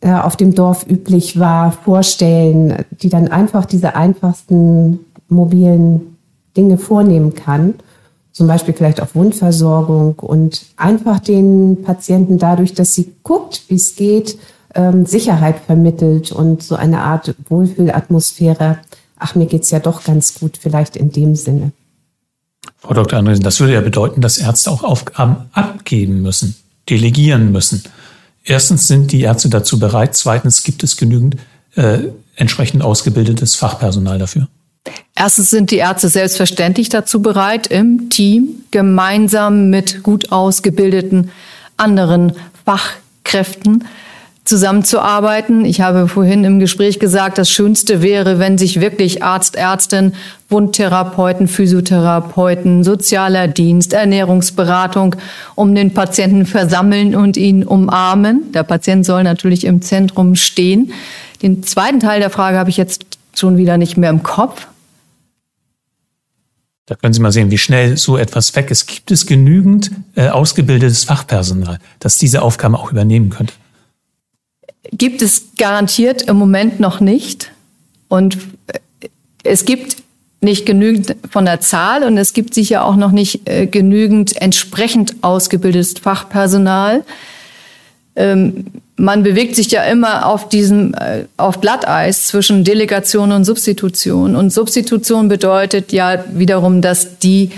äh, 0.00 0.12
auf 0.12 0.36
dem 0.36 0.54
Dorf 0.54 0.86
üblich 0.88 1.38
war, 1.38 1.72
vorstellen, 1.72 2.84
die 2.90 3.08
dann 3.08 3.28
einfach 3.28 3.66
diese 3.66 3.96
einfachsten 3.96 5.00
mobilen 5.28 6.16
Dinge 6.56 6.78
vornehmen 6.78 7.34
kann. 7.34 7.74
Zum 8.30 8.46
Beispiel 8.46 8.72
vielleicht 8.72 9.02
auch 9.02 9.14
Wundversorgung 9.14 10.14
und 10.20 10.66
einfach 10.76 11.18
den 11.18 11.82
Patienten 11.82 12.38
dadurch, 12.38 12.72
dass 12.72 12.94
sie 12.94 13.14
guckt, 13.24 13.64
wie 13.68 13.74
es 13.76 13.96
geht, 13.96 14.38
ähm, 14.76 15.06
Sicherheit 15.06 15.60
vermittelt 15.64 16.32
und 16.32 16.62
so 16.62 16.76
eine 16.76 17.00
Art 17.00 17.34
Wohlfühlatmosphäre. 17.48 18.78
Ach, 19.18 19.34
mir 19.34 19.46
geht's 19.46 19.70
ja 19.70 19.78
doch 19.78 20.04
ganz 20.04 20.34
gut, 20.34 20.58
vielleicht 20.60 20.96
in 20.96 21.10
dem 21.10 21.34
Sinne. 21.34 21.72
Frau 22.78 22.94
Dr. 22.94 23.18
Andresen, 23.18 23.42
das 23.42 23.60
würde 23.60 23.74
ja 23.74 23.80
bedeuten, 23.80 24.20
dass 24.20 24.38
Ärzte 24.38 24.70
auch 24.70 24.84
Aufgaben 24.84 25.36
abgeben 25.52 26.22
müssen, 26.22 26.56
delegieren 26.88 27.52
müssen. 27.52 27.82
Erstens 28.44 28.86
sind 28.86 29.12
die 29.12 29.22
Ärzte 29.22 29.48
dazu 29.48 29.78
bereit, 29.78 30.14
zweitens 30.14 30.62
gibt 30.62 30.84
es 30.84 30.96
genügend 30.96 31.36
äh, 31.74 31.98
entsprechend 32.36 32.82
ausgebildetes 32.82 33.56
Fachpersonal 33.56 34.18
dafür. 34.18 34.48
Erstens 35.14 35.50
sind 35.50 35.70
die 35.70 35.78
Ärzte 35.78 36.08
selbstverständlich 36.08 36.88
dazu 36.88 37.22
bereit, 37.22 37.66
im 37.66 38.10
Team 38.10 38.64
gemeinsam 38.70 39.70
mit 39.70 40.02
gut 40.02 40.30
ausgebildeten 40.30 41.30
anderen 41.76 42.32
Fachkräften 42.64 43.84
zusammenzuarbeiten. 44.46 45.64
Ich 45.64 45.80
habe 45.80 46.08
vorhin 46.08 46.44
im 46.44 46.58
Gespräch 46.58 46.98
gesagt, 46.98 47.36
das 47.36 47.50
Schönste 47.50 48.00
wäre, 48.00 48.38
wenn 48.38 48.56
sich 48.58 48.80
wirklich 48.80 49.22
Arzt, 49.22 49.56
Ärztin, 49.56 50.14
Wundtherapeuten, 50.48 51.48
Physiotherapeuten, 51.48 52.84
sozialer 52.84 53.48
Dienst, 53.48 53.92
Ernährungsberatung 53.92 55.16
um 55.56 55.74
den 55.74 55.92
Patienten 55.92 56.46
versammeln 56.46 57.16
und 57.16 57.36
ihn 57.36 57.64
umarmen. 57.64 58.52
Der 58.52 58.62
Patient 58.62 59.04
soll 59.04 59.24
natürlich 59.24 59.64
im 59.64 59.82
Zentrum 59.82 60.36
stehen. 60.36 60.92
Den 61.42 61.62
zweiten 61.64 62.00
Teil 62.00 62.20
der 62.20 62.30
Frage 62.30 62.58
habe 62.58 62.70
ich 62.70 62.76
jetzt 62.76 63.04
schon 63.34 63.56
wieder 63.56 63.76
nicht 63.76 63.96
mehr 63.96 64.10
im 64.10 64.22
Kopf. 64.22 64.68
Da 66.86 66.94
können 66.94 67.12
Sie 67.12 67.20
mal 67.20 67.32
sehen, 67.32 67.50
wie 67.50 67.58
schnell 67.58 67.96
so 67.96 68.16
etwas 68.16 68.54
weg 68.54 68.70
ist. 68.70 68.86
Gibt 68.86 69.10
es 69.10 69.26
genügend 69.26 69.90
äh, 70.14 70.28
ausgebildetes 70.28 71.02
Fachpersonal, 71.02 71.80
das 71.98 72.16
diese 72.16 72.42
Aufgaben 72.42 72.76
auch 72.76 72.92
übernehmen 72.92 73.30
könnte? 73.30 73.52
Gibt 74.92 75.22
es 75.22 75.48
garantiert 75.58 76.22
im 76.22 76.36
Moment 76.36 76.80
noch 76.80 77.00
nicht. 77.00 77.52
Und 78.08 78.38
es 79.42 79.64
gibt 79.64 79.96
nicht 80.40 80.66
genügend 80.66 81.16
von 81.30 81.44
der 81.44 81.60
Zahl 81.60 82.04
und 82.04 82.18
es 82.18 82.32
gibt 82.32 82.54
sicher 82.54 82.84
auch 82.84 82.96
noch 82.96 83.10
nicht 83.10 83.48
äh, 83.48 83.66
genügend 83.66 84.40
entsprechend 84.40 85.16
ausgebildetes 85.22 85.94
Fachpersonal. 86.00 87.04
Ähm, 88.14 88.66
man 88.96 89.22
bewegt 89.22 89.56
sich 89.56 89.70
ja 89.70 89.82
immer 89.84 90.26
auf 90.26 90.48
diesem, 90.48 90.94
äh, 90.94 91.24
auf 91.36 91.60
Glatteis 91.60 92.28
zwischen 92.28 92.64
Delegation 92.64 93.32
und 93.32 93.44
Substitution. 93.44 94.36
Und 94.36 94.50
Substitution 94.50 95.28
bedeutet 95.28 95.92
ja 95.92 96.24
wiederum, 96.32 96.80
dass 96.80 97.18
die 97.18 97.50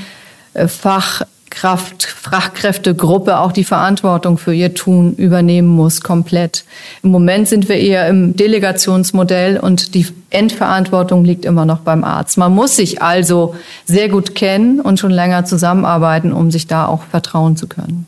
äh, 0.55 0.67
Fach 0.67 1.23
Kraft, 1.59 2.05
Fachkräftegruppe 2.05 3.41
auch 3.41 3.51
die 3.51 3.65
Verantwortung 3.65 4.39
für 4.39 4.55
ihr 4.55 4.75
Tun 4.75 5.15
übernehmen 5.15 5.67
muss, 5.67 6.03
komplett. 6.03 6.65
Im 7.03 7.11
Moment 7.11 7.49
sind 7.49 7.69
wir 7.69 7.75
eher 7.75 8.07
im 8.07 8.37
Delegationsmodell 8.37 9.59
und 9.59 9.97
die 9.97 10.07
Endverantwortung 10.31 11.25
liegt 11.25 11.45
immer 11.45 11.65
noch 11.65 11.81
beim 11.81 12.05
Arzt. 12.05 12.39
Man 12.39 12.55
muss 12.55 12.77
sich 12.77 13.03
also 13.03 13.57
sehr 13.87 14.09
gut 14.09 14.37
kennen 14.37 14.81
und 14.81 15.01
schon 15.01 15.11
länger 15.11 15.47
zusammenarbeiten, 15.47 16.33
um 16.33 16.53
sich 16.53 16.69
da 16.69 16.87
auch 16.87 17.03
vertrauen 17.11 17.57
zu 17.57 17.67
können. 17.67 18.07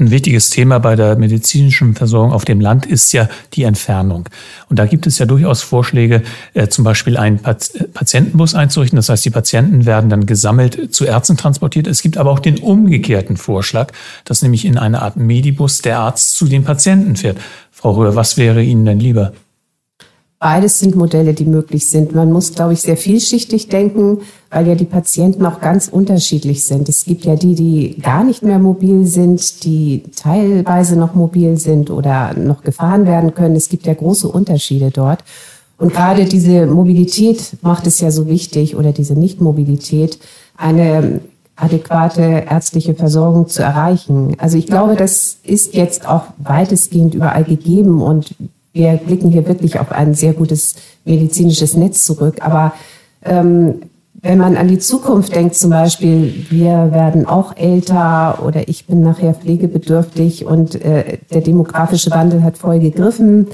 Ein 0.00 0.10
wichtiges 0.10 0.48
Thema 0.48 0.78
bei 0.78 0.96
der 0.96 1.16
medizinischen 1.16 1.94
Versorgung 1.94 2.32
auf 2.32 2.46
dem 2.46 2.58
Land 2.58 2.86
ist 2.86 3.12
ja 3.12 3.28
die 3.52 3.64
Entfernung. 3.64 4.30
Und 4.70 4.78
da 4.78 4.86
gibt 4.86 5.06
es 5.06 5.18
ja 5.18 5.26
durchaus 5.26 5.60
Vorschläge, 5.60 6.22
äh, 6.54 6.68
zum 6.68 6.84
Beispiel 6.84 7.18
einen 7.18 7.38
Patientenbus 7.38 8.54
einzurichten. 8.54 8.96
Das 8.96 9.10
heißt, 9.10 9.26
die 9.26 9.30
Patienten 9.30 9.84
werden 9.84 10.08
dann 10.08 10.24
gesammelt 10.24 10.94
zu 10.94 11.04
Ärzten 11.04 11.36
transportiert. 11.36 11.86
Es 11.86 12.00
gibt 12.00 12.16
aber 12.16 12.30
auch 12.30 12.38
den 12.38 12.58
umgekehrten 12.60 13.36
Vorschlag, 13.36 13.92
dass 14.24 14.40
nämlich 14.40 14.64
in 14.64 14.78
einer 14.78 15.02
Art 15.02 15.18
Medibus 15.18 15.82
der 15.82 15.98
Arzt 15.98 16.34
zu 16.34 16.46
den 16.46 16.64
Patienten 16.64 17.16
fährt. 17.16 17.36
Frau 17.70 17.92
Röhr, 17.92 18.16
was 18.16 18.38
wäre 18.38 18.62
Ihnen 18.62 18.86
denn 18.86 19.00
lieber? 19.00 19.34
Beides 20.42 20.78
sind 20.78 20.96
Modelle, 20.96 21.34
die 21.34 21.44
möglich 21.44 21.90
sind. 21.90 22.14
Man 22.14 22.32
muss, 22.32 22.54
glaube 22.54 22.72
ich, 22.72 22.80
sehr 22.80 22.96
vielschichtig 22.96 23.68
denken, 23.68 24.22
weil 24.48 24.66
ja 24.66 24.74
die 24.74 24.86
Patienten 24.86 25.44
auch 25.44 25.60
ganz 25.60 25.86
unterschiedlich 25.86 26.64
sind. 26.64 26.88
Es 26.88 27.04
gibt 27.04 27.26
ja 27.26 27.36
die, 27.36 27.54
die 27.54 28.00
gar 28.00 28.24
nicht 28.24 28.42
mehr 28.42 28.58
mobil 28.58 29.06
sind, 29.06 29.64
die 29.64 30.02
teilweise 30.16 30.98
noch 30.98 31.14
mobil 31.14 31.58
sind 31.58 31.90
oder 31.90 32.32
noch 32.38 32.62
gefahren 32.62 33.04
werden 33.04 33.34
können. 33.34 33.54
Es 33.54 33.68
gibt 33.68 33.84
ja 33.84 33.92
große 33.92 34.28
Unterschiede 34.28 34.90
dort. 34.90 35.24
Und 35.76 35.92
gerade 35.92 36.24
diese 36.24 36.64
Mobilität 36.64 37.58
macht 37.60 37.86
es 37.86 38.00
ja 38.00 38.10
so 38.10 38.26
wichtig 38.26 38.76
oder 38.76 38.92
diese 38.92 39.18
Nichtmobilität, 39.18 40.18
eine 40.56 41.20
adäquate 41.54 42.46
ärztliche 42.48 42.94
Versorgung 42.94 43.46
zu 43.46 43.62
erreichen. 43.62 44.36
Also 44.38 44.56
ich 44.56 44.66
glaube, 44.66 44.96
das 44.96 45.36
ist 45.44 45.74
jetzt 45.74 46.08
auch 46.08 46.24
weitestgehend 46.38 47.14
überall 47.14 47.44
gegeben 47.44 48.00
und 48.00 48.34
wir 48.72 48.94
blicken 48.94 49.30
hier 49.30 49.46
wirklich 49.46 49.80
auf 49.80 49.92
ein 49.92 50.14
sehr 50.14 50.32
gutes 50.32 50.76
medizinisches 51.04 51.76
Netz 51.76 52.04
zurück. 52.04 52.36
Aber 52.40 52.72
ähm, 53.24 53.82
wenn 54.22 54.38
man 54.38 54.56
an 54.56 54.68
die 54.68 54.78
Zukunft 54.78 55.34
denkt, 55.34 55.54
zum 55.54 55.70
Beispiel, 55.70 56.44
wir 56.50 56.92
werden 56.92 57.26
auch 57.26 57.56
älter 57.56 58.42
oder 58.44 58.68
ich 58.68 58.86
bin 58.86 59.02
nachher 59.02 59.34
pflegebedürftig 59.34 60.44
und 60.44 60.74
äh, 60.74 61.18
der 61.32 61.40
demografische 61.40 62.10
Wandel 62.10 62.42
hat 62.42 62.58
voll 62.58 62.80
gegriffen. 62.80 63.46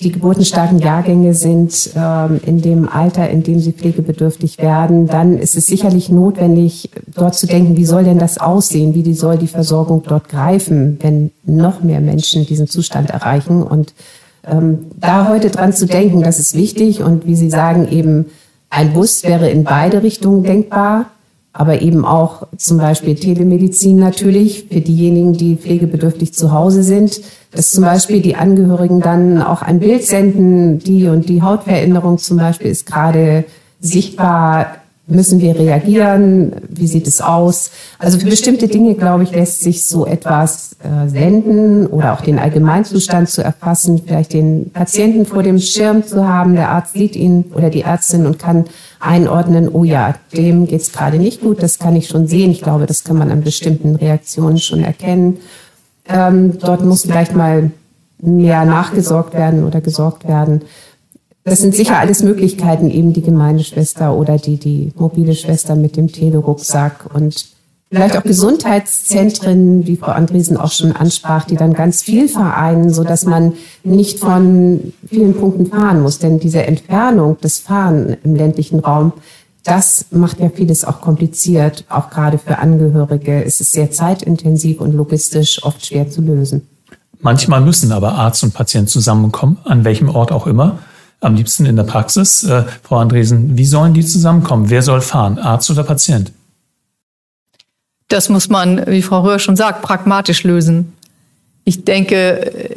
Die 0.00 0.12
geburtenstarken 0.12 0.78
Jahrgänge 0.78 1.34
sind 1.34 1.90
ähm, 1.96 2.40
in 2.46 2.62
dem 2.62 2.88
Alter, 2.88 3.28
in 3.30 3.42
dem 3.42 3.58
sie 3.58 3.72
pflegebedürftig 3.72 4.58
werden, 4.58 5.08
dann 5.08 5.38
ist 5.38 5.56
es 5.56 5.66
sicherlich 5.66 6.08
notwendig, 6.08 6.90
dort 7.14 7.34
zu 7.34 7.48
denken, 7.48 7.76
wie 7.76 7.84
soll 7.84 8.04
denn 8.04 8.18
das 8.18 8.38
aussehen? 8.38 8.94
Wie 8.94 9.12
soll 9.14 9.38
die 9.38 9.48
Versorgung 9.48 10.04
dort 10.06 10.28
greifen, 10.28 10.98
wenn 11.00 11.32
noch 11.44 11.82
mehr 11.82 12.00
Menschen 12.00 12.46
diesen 12.46 12.68
Zustand 12.68 13.10
erreichen? 13.10 13.64
Und 13.64 13.92
da 14.42 15.28
heute 15.28 15.50
dran 15.50 15.72
zu 15.72 15.86
denken, 15.86 16.22
das 16.22 16.38
ist 16.38 16.54
wichtig. 16.54 17.02
Und 17.02 17.26
wie 17.26 17.36
Sie 17.36 17.50
sagen, 17.50 17.88
eben 17.90 18.26
ein 18.70 18.92
Bus 18.92 19.24
wäre 19.24 19.50
in 19.50 19.64
beide 19.64 20.02
Richtungen 20.02 20.42
denkbar, 20.42 21.06
aber 21.52 21.82
eben 21.82 22.04
auch 22.04 22.46
zum 22.56 22.78
Beispiel 22.78 23.14
Telemedizin 23.14 23.98
natürlich 23.98 24.66
für 24.70 24.80
diejenigen, 24.80 25.32
die 25.32 25.56
pflegebedürftig 25.56 26.34
zu 26.34 26.52
Hause 26.52 26.82
sind, 26.82 27.20
dass 27.50 27.70
zum 27.70 27.84
Beispiel 27.84 28.20
die 28.20 28.36
Angehörigen 28.36 29.00
dann 29.00 29.42
auch 29.42 29.62
ein 29.62 29.80
Bild 29.80 30.04
senden, 30.04 30.78
die 30.78 31.08
und 31.08 31.28
die 31.28 31.42
Hautveränderung 31.42 32.18
zum 32.18 32.36
Beispiel 32.36 32.70
ist 32.70 32.86
gerade 32.86 33.44
sichtbar 33.80 34.76
Müssen 35.10 35.40
wir 35.40 35.58
reagieren? 35.58 36.52
Wie 36.68 36.86
sieht 36.86 37.06
es 37.06 37.22
aus? 37.22 37.70
Also 37.98 38.18
für 38.18 38.26
bestimmte 38.26 38.68
Dinge, 38.68 38.94
glaube 38.94 39.22
ich, 39.22 39.30
lässt 39.30 39.60
sich 39.60 39.86
so 39.86 40.04
etwas 40.04 40.76
äh, 40.84 41.08
senden 41.08 41.86
oder 41.86 42.12
auch 42.12 42.20
den 42.20 42.38
Allgemeinzustand 42.38 43.30
zu 43.30 43.42
erfassen, 43.42 44.02
vielleicht 44.04 44.34
den 44.34 44.70
Patienten 44.70 45.24
vor 45.24 45.42
dem 45.42 45.60
Schirm 45.60 46.04
zu 46.04 46.28
haben. 46.28 46.56
Der 46.56 46.68
Arzt 46.68 46.92
sieht 46.92 47.16
ihn 47.16 47.46
oder 47.54 47.70
die 47.70 47.80
Ärztin 47.80 48.26
und 48.26 48.38
kann 48.38 48.66
einordnen, 49.00 49.70
oh 49.70 49.82
ja, 49.82 50.14
dem 50.36 50.66
geht 50.66 50.82
es 50.82 50.92
gerade 50.92 51.16
nicht 51.16 51.40
gut, 51.40 51.62
das 51.62 51.78
kann 51.78 51.96
ich 51.96 52.08
schon 52.08 52.26
sehen. 52.26 52.50
Ich 52.50 52.60
glaube, 52.60 52.84
das 52.84 53.02
kann 53.02 53.16
man 53.16 53.30
an 53.30 53.42
bestimmten 53.42 53.96
Reaktionen 53.96 54.58
schon 54.58 54.84
erkennen. 54.84 55.38
Ähm, 56.06 56.58
dort 56.58 56.84
muss 56.84 57.02
vielleicht 57.02 57.34
mal 57.34 57.70
mehr 58.20 58.66
nachgesorgt 58.66 59.32
werden 59.32 59.64
oder 59.64 59.80
gesorgt 59.80 60.28
werden. 60.28 60.62
Das 61.48 61.60
sind 61.60 61.74
sicher 61.74 61.98
alles 61.98 62.22
Möglichkeiten, 62.22 62.90
eben 62.90 63.12
die 63.12 63.22
Gemeindeschwester 63.22 64.14
oder 64.14 64.38
die, 64.38 64.56
die 64.56 64.92
mobile 64.96 65.34
Schwester 65.34 65.74
mit 65.74 65.96
dem 65.96 66.12
Telerucksack 66.12 67.06
und 67.14 67.46
vielleicht 67.90 68.16
auch 68.16 68.22
Gesundheitszentren, 68.22 69.86
wie 69.86 69.96
Frau 69.96 70.12
Andresen 70.12 70.56
auch 70.56 70.72
schon 70.72 70.92
ansprach, 70.92 71.44
die 71.44 71.56
dann 71.56 71.72
ganz 71.72 72.02
viel 72.02 72.28
vereinen, 72.28 72.92
so 72.92 73.04
dass 73.04 73.24
man 73.24 73.54
nicht 73.82 74.18
von 74.18 74.92
vielen 75.06 75.34
Punkten 75.34 75.66
fahren 75.66 76.02
muss. 76.02 76.18
Denn 76.18 76.38
diese 76.38 76.64
Entfernung 76.64 77.40
des 77.40 77.58
Fahren 77.58 78.16
im 78.24 78.34
ländlichen 78.34 78.80
Raum, 78.80 79.12
das 79.64 80.06
macht 80.10 80.40
ja 80.40 80.50
vieles 80.50 80.84
auch 80.84 81.00
kompliziert. 81.00 81.84
Auch 81.88 82.10
gerade 82.10 82.38
für 82.38 82.58
Angehörige 82.58 83.42
ist 83.42 83.60
es 83.60 83.72
sehr 83.72 83.90
zeitintensiv 83.90 84.80
und 84.80 84.92
logistisch 84.92 85.62
oft 85.62 85.84
schwer 85.84 86.10
zu 86.10 86.20
lösen. 86.20 86.66
Manchmal 87.20 87.60
müssen 87.60 87.90
aber 87.90 88.12
Arzt 88.12 88.44
und 88.44 88.54
Patient 88.54 88.88
zusammenkommen, 88.88 89.58
an 89.64 89.84
welchem 89.84 90.08
Ort 90.08 90.30
auch 90.30 90.46
immer 90.46 90.78
am 91.20 91.34
liebsten 91.34 91.66
in 91.66 91.76
der 91.76 91.84
Praxis. 91.84 92.44
Äh, 92.44 92.64
Frau 92.82 92.96
Andresen, 92.98 93.56
wie 93.56 93.66
sollen 93.66 93.94
die 93.94 94.04
zusammenkommen? 94.04 94.70
Wer 94.70 94.82
soll 94.82 95.00
fahren, 95.00 95.38
Arzt 95.38 95.70
oder 95.70 95.84
Patient? 95.84 96.32
Das 98.08 98.28
muss 98.28 98.48
man, 98.48 98.86
wie 98.86 99.02
Frau 99.02 99.20
Röhr 99.20 99.38
schon 99.38 99.56
sagt, 99.56 99.82
pragmatisch 99.82 100.44
lösen. 100.44 100.92
Ich 101.64 101.84
denke, 101.84 102.30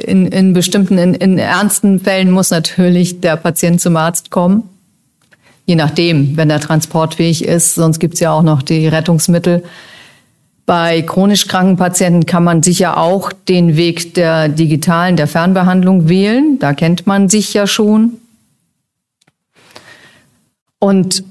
in, 0.06 0.28
in 0.28 0.52
bestimmten, 0.52 0.98
in, 0.98 1.14
in 1.14 1.38
ernsten 1.38 2.02
Fällen 2.02 2.32
muss 2.32 2.50
natürlich 2.50 3.22
der 3.22 3.38
Patient 3.38 3.80
zum 3.80 3.96
Arzt 3.96 4.32
kommen. 4.32 4.64
Je 5.66 5.76
nachdem, 5.76 6.36
wenn 6.36 6.50
er 6.50 6.60
transportfähig 6.60 7.46
ist. 7.46 7.76
Sonst 7.76 8.00
gibt 8.00 8.16
es 8.16 8.20
ja 8.20 8.34
auch 8.34 8.42
noch 8.42 8.62
die 8.62 8.88
Rettungsmittel. 8.88 9.64
Bei 10.66 11.02
chronisch 11.02 11.48
kranken 11.48 11.78
Patienten 11.78 12.26
kann 12.26 12.44
man 12.44 12.64
sicher 12.64 12.98
auch 12.98 13.32
den 13.32 13.78
Weg 13.78 14.14
der 14.16 14.50
digitalen, 14.50 15.16
der 15.16 15.28
Fernbehandlung 15.28 16.10
wählen. 16.10 16.60
Da 16.60 16.74
kennt 16.74 17.08
man 17.08 17.30
sich 17.30 17.54
ja 17.54 17.68
schon. 17.68 18.18
Und 20.84 21.24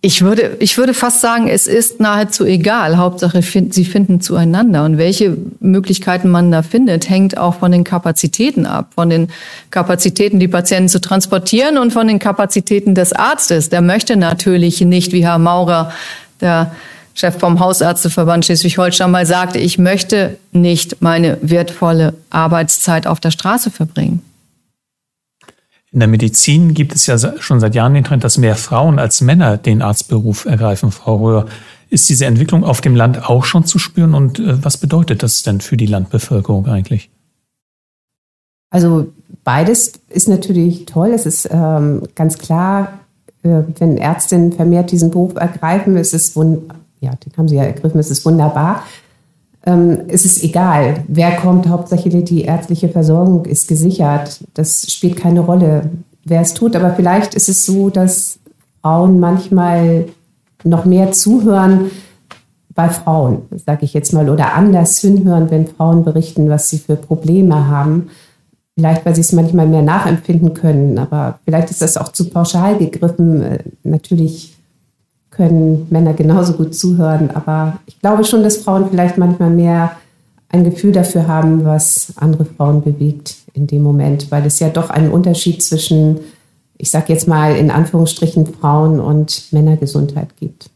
ich 0.00 0.22
würde, 0.22 0.56
ich 0.60 0.78
würde 0.78 0.94
fast 0.94 1.20
sagen, 1.20 1.48
es 1.48 1.66
ist 1.66 2.00
nahezu 2.00 2.46
egal. 2.46 2.96
Hauptsache, 2.96 3.42
sie 3.42 3.84
finden 3.84 4.20
zueinander. 4.20 4.84
Und 4.84 4.96
welche 4.96 5.36
Möglichkeiten 5.58 6.30
man 6.30 6.50
da 6.50 6.62
findet, 6.62 7.10
hängt 7.10 7.36
auch 7.36 7.56
von 7.56 7.72
den 7.72 7.84
Kapazitäten 7.84 8.64
ab. 8.64 8.92
Von 8.94 9.10
den 9.10 9.28
Kapazitäten, 9.70 10.38
die 10.38 10.48
Patienten 10.48 10.88
zu 10.88 11.00
transportieren 11.00 11.76
und 11.78 11.92
von 11.92 12.06
den 12.06 12.18
Kapazitäten 12.18 12.94
des 12.94 13.12
Arztes. 13.12 13.68
Der 13.68 13.82
möchte 13.82 14.16
natürlich 14.16 14.80
nicht, 14.80 15.12
wie 15.12 15.24
Herr 15.24 15.38
Maurer, 15.38 15.92
der 16.40 16.70
Chef 17.12 17.36
vom 17.38 17.58
Hausärzteverband 17.58 18.46
Schleswig-Holstein 18.46 19.10
mal 19.10 19.26
sagte, 19.26 19.58
ich 19.58 19.78
möchte 19.78 20.38
nicht 20.52 21.02
meine 21.02 21.36
wertvolle 21.42 22.14
Arbeitszeit 22.30 23.06
auf 23.06 23.20
der 23.20 23.32
Straße 23.32 23.70
verbringen. 23.70 24.22
In 25.92 25.98
der 25.98 26.08
Medizin 26.08 26.72
gibt 26.72 26.94
es 26.94 27.06
ja 27.06 27.18
schon 27.40 27.58
seit 27.58 27.74
Jahren 27.74 27.94
den 27.94 28.04
Trend, 28.04 28.22
dass 28.22 28.38
mehr 28.38 28.54
Frauen 28.54 28.98
als 28.98 29.20
Männer 29.20 29.56
den 29.56 29.82
Arztberuf 29.82 30.44
ergreifen. 30.44 30.92
Frau 30.92 31.16
Röhr, 31.16 31.46
ist 31.90 32.08
diese 32.08 32.26
Entwicklung 32.26 32.62
auf 32.62 32.80
dem 32.80 32.94
Land 32.94 33.28
auch 33.28 33.44
schon 33.44 33.64
zu 33.64 33.78
spüren 33.80 34.14
und 34.14 34.38
äh, 34.38 34.64
was 34.64 34.76
bedeutet 34.76 35.24
das 35.24 35.42
denn 35.42 35.60
für 35.60 35.76
die 35.76 35.86
Landbevölkerung 35.86 36.66
eigentlich? 36.66 37.10
Also 38.70 39.08
beides 39.42 39.94
ist 40.08 40.28
natürlich 40.28 40.86
toll. 40.86 41.08
Es 41.08 41.26
ist 41.26 41.48
ähm, 41.50 42.02
ganz 42.14 42.38
klar, 42.38 43.00
äh, 43.42 43.62
wenn 43.78 43.98
Ärztinnen 43.98 44.52
vermehrt 44.52 44.92
diesen 44.92 45.10
Beruf 45.10 45.34
ergreifen, 45.34 45.96
ist 45.96 46.14
es 46.14 46.36
ja, 47.00 47.10
den 47.16 47.36
haben 47.36 47.48
sie 47.48 47.56
ja 47.56 47.64
ergriffen, 47.64 47.98
es 47.98 48.24
wunderbar 48.24 48.84
ähm, 49.66 50.02
es 50.08 50.24
ist 50.24 50.42
egal, 50.42 51.04
wer 51.08 51.36
kommt, 51.36 51.68
Hauptsache 51.68 52.08
die 52.08 52.42
ärztliche 52.42 52.88
Versorgung 52.88 53.44
ist 53.44 53.68
gesichert. 53.68 54.40
Das 54.54 54.90
spielt 54.90 55.16
keine 55.16 55.40
Rolle, 55.40 55.90
wer 56.24 56.40
es 56.40 56.54
tut. 56.54 56.74
Aber 56.76 56.94
vielleicht 56.94 57.34
ist 57.34 57.48
es 57.48 57.66
so, 57.66 57.90
dass 57.90 58.38
Frauen 58.80 59.20
manchmal 59.20 60.06
noch 60.64 60.84
mehr 60.84 61.12
zuhören 61.12 61.90
bei 62.74 62.88
Frauen, 62.88 63.42
sage 63.66 63.84
ich 63.84 63.92
jetzt 63.92 64.12
mal, 64.12 64.30
oder 64.30 64.54
anders 64.54 64.98
hinhören, 64.98 65.50
wenn 65.50 65.66
Frauen 65.66 66.04
berichten, 66.04 66.48
was 66.48 66.70
sie 66.70 66.78
für 66.78 66.96
Probleme 66.96 67.66
haben. 67.66 68.08
Vielleicht, 68.76 69.04
weil 69.04 69.14
sie 69.14 69.20
es 69.20 69.32
manchmal 69.32 69.66
mehr 69.66 69.82
nachempfinden 69.82 70.54
können, 70.54 70.96
aber 70.96 71.38
vielleicht 71.44 71.70
ist 71.70 71.82
das 71.82 71.98
auch 71.98 72.10
zu 72.12 72.30
pauschal 72.30 72.78
gegriffen. 72.78 73.42
Äh, 73.42 73.58
natürlich 73.82 74.56
können 75.40 75.86
Männer 75.88 76.12
genauso 76.12 76.52
gut 76.52 76.74
zuhören. 76.74 77.30
Aber 77.30 77.80
ich 77.86 77.98
glaube 77.98 78.24
schon, 78.26 78.42
dass 78.42 78.58
Frauen 78.58 78.90
vielleicht 78.90 79.16
manchmal 79.16 79.48
mehr 79.48 79.96
ein 80.50 80.64
Gefühl 80.64 80.92
dafür 80.92 81.28
haben, 81.28 81.64
was 81.64 82.12
andere 82.16 82.44
Frauen 82.44 82.82
bewegt 82.82 83.36
in 83.54 83.66
dem 83.66 83.82
Moment, 83.82 84.30
weil 84.30 84.44
es 84.44 84.58
ja 84.58 84.68
doch 84.68 84.90
einen 84.90 85.10
Unterschied 85.10 85.62
zwischen, 85.62 86.20
ich 86.76 86.90
sage 86.90 87.10
jetzt 87.14 87.26
mal 87.26 87.56
in 87.56 87.70
Anführungsstrichen, 87.70 88.52
Frauen 88.60 89.00
und 89.00 89.50
Männergesundheit 89.50 90.36
gibt. 90.38 90.68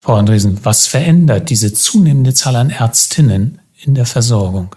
Frau 0.00 0.14
Andresen, 0.14 0.58
was 0.64 0.88
verändert 0.88 1.48
diese 1.48 1.72
zunehmende 1.72 2.34
Zahl 2.34 2.56
an 2.56 2.70
Ärztinnen 2.70 3.60
in 3.84 3.94
der 3.94 4.06
Versorgung? 4.06 4.74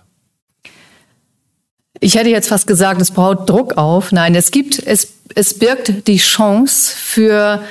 Ich 1.99 2.13
hätte 2.13 2.29
jetzt 2.29 2.49
fast 2.49 2.67
gesagt, 2.67 3.01
es 3.01 3.09
braucht 3.09 3.49
Druck 3.49 3.79
auf. 3.79 4.11
Nein, 4.11 4.35
es 4.35 4.51
gibt, 4.51 4.77
es, 4.85 5.07
es 5.33 5.57
birgt 5.57 6.07
die 6.07 6.17
Chance 6.17 6.93
für 6.95 7.63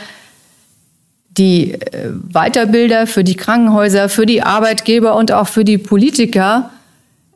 die 1.39 1.73
äh, 1.73 2.11
Weiterbilder, 2.33 3.07
für 3.07 3.25
die 3.25 3.37
Krankenhäuser, 3.37 4.09
für 4.09 4.27
die 4.27 4.43
Arbeitgeber 4.43 5.17
und 5.17 5.33
auch 5.33 5.49
für 5.49 5.65
die 5.65 5.79
Politiker 5.79 6.71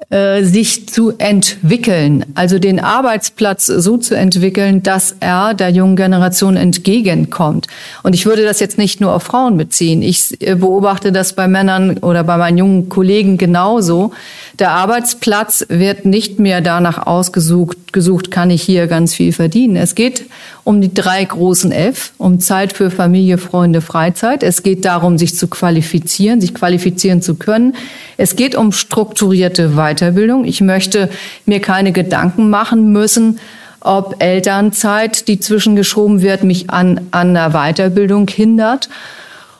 äh, 0.09 0.43
sich 0.45 0.89
zu 0.89 1.13
entwickeln, 1.19 2.25
also 2.35 2.59
den 2.59 2.81
Arbeitsplatz 2.81 3.67
so 3.67 3.97
zu 3.97 4.17
entwickeln, 4.17 4.83
dass 4.83 5.15
er 5.21 5.55
der 5.55 5.71
jungen 5.71 5.95
Generation 5.95 6.57
entgegenkommt. 6.57 7.69
Und 8.03 8.15
ich 8.15 8.27
würde 8.27 8.43
das 8.43 8.59
jetzt 8.59 8.77
nicht 8.77 9.01
nur 9.01 9.15
auf 9.15 9.23
Frauen 9.23 9.57
beziehen. 9.57 10.03
Ich 10.03 10.41
äh, 10.41 10.57
beobachte 10.57 11.13
das 11.13 11.35
bei 11.35 11.47
Männern 11.47 11.99
oder 11.99 12.25
bei 12.25 12.39
meinen 12.39 12.59
jungen 12.59 12.89
Kollegen 12.89 13.39
genauso. 13.39 14.13
Der 14.59 14.73
Arbeitsplatz 14.73 15.67
wird 15.69 16.07
nicht 16.07 16.41
mehr 16.41 16.61
danach 16.61 17.07
ausgesucht, 17.07 17.93
gesucht, 17.93 18.31
kann 18.31 18.51
ich 18.51 18.63
hier 18.63 18.89
ganz 18.89 19.15
viel 19.15 19.33
verdienen. 19.33 19.77
Es 19.77 19.95
geht 19.95 20.25
um 20.65 20.81
die 20.81 20.93
drei 20.93 21.25
großen 21.25 21.73
F, 21.73 22.13
um 22.19 22.41
Zeit 22.41 22.73
für 22.73 22.91
Familie, 22.91 23.39
Freunde, 23.39 23.81
Freizeit. 23.81 24.43
Es 24.43 24.63
geht 24.63 24.85
darum, 24.85 25.19
sich 25.19 25.37
zu 25.37 25.49
qualifizieren, 25.49 26.41
sich 26.41 26.55
qualifizieren 26.55 27.23
zu 27.23 27.35
können. 27.35 27.75
Es 28.17 28.37
geht 28.37 28.55
um 28.55 28.73
strukturierte 28.73 29.71
Weiterbildung. 29.71 30.45
Ich 30.45 30.61
möchte 30.61 31.09
mir 31.47 31.61
keine 31.61 31.93
Gedanken 31.93 32.51
machen 32.51 32.93
müssen, 32.93 33.39
ob 33.81 34.23
Elternzeit, 34.23 35.27
die 35.29 35.41
zwischengeschoben 35.41 36.21
wird, 36.21 36.45
mich 36.45 36.71
an, 36.71 37.01
an 37.11 37.35
der 37.35 37.51
Weiterbildung 37.51 38.29
hindert. 38.29 38.89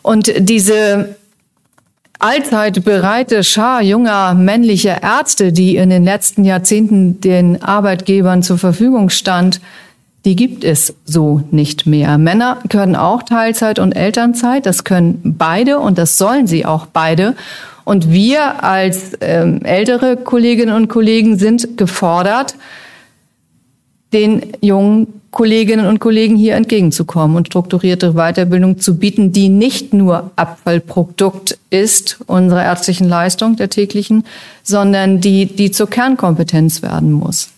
Und 0.03 0.33
diese 0.39 1.17
allzeit 2.19 2.85
bereite 2.85 3.43
Schar 3.43 3.83
junger 3.83 4.35
männlicher 4.35 5.03
Ärzte, 5.03 5.53
die 5.53 5.77
in 5.77 5.91
den 5.91 6.05
letzten 6.05 6.45
Jahrzehnten 6.45 7.21
den 7.21 7.63
Arbeitgebern 7.63 8.43
zur 8.43 8.59
Verfügung 8.59 9.09
stand, 9.09 9.61
die 10.25 10.37
gibt 10.37 10.65
es 10.65 10.95
so 11.05 11.43
nicht 11.51 11.87
mehr. 11.87 12.19
Männer 12.19 12.59
können 12.69 12.97
auch 12.97 13.23
Teilzeit 13.23 13.79
und 13.79 13.93
Elternzeit, 13.93 14.67
das 14.67 14.85
können 14.85 15.21
beide 15.39 15.79
und 15.79 15.97
das 15.97 16.19
sollen 16.19 16.47
sie 16.47 16.67
auch 16.67 16.87
beide. 16.87 17.35
Und 17.85 18.11
wir 18.11 18.63
als 18.63 19.13
ähm, 19.21 19.65
ältere 19.65 20.17
Kolleginnen 20.17 20.75
und 20.75 20.89
Kollegen 20.89 21.39
sind 21.39 21.79
gefordert, 21.79 22.55
den 24.13 24.43
jungen 24.61 25.21
Kolleginnen 25.31 25.87
und 25.87 26.01
Kollegen 26.01 26.37
hier 26.37 26.57
entgegenzukommen 26.57 27.37
und 27.37 27.47
strukturierte 27.47 28.15
Weiterbildung 28.15 28.81
zu 28.81 28.99
bieten, 28.99 29.33
die 29.33 29.49
nicht 29.49 29.95
nur 29.95 30.33
Abfallprodukt 30.37 31.59
ist 31.71 32.19
unserer 32.27 32.65
ärztlichen 32.65 33.09
Leistung 33.09 33.57
der 33.57 33.71
täglichen, 33.71 34.25
sondern 34.65 35.21
die, 35.21 35.47
die 35.47 35.71
zur 35.71 35.89
Kernkompetenz 35.89 36.83
werden 36.83 37.13
muss. 37.13 37.51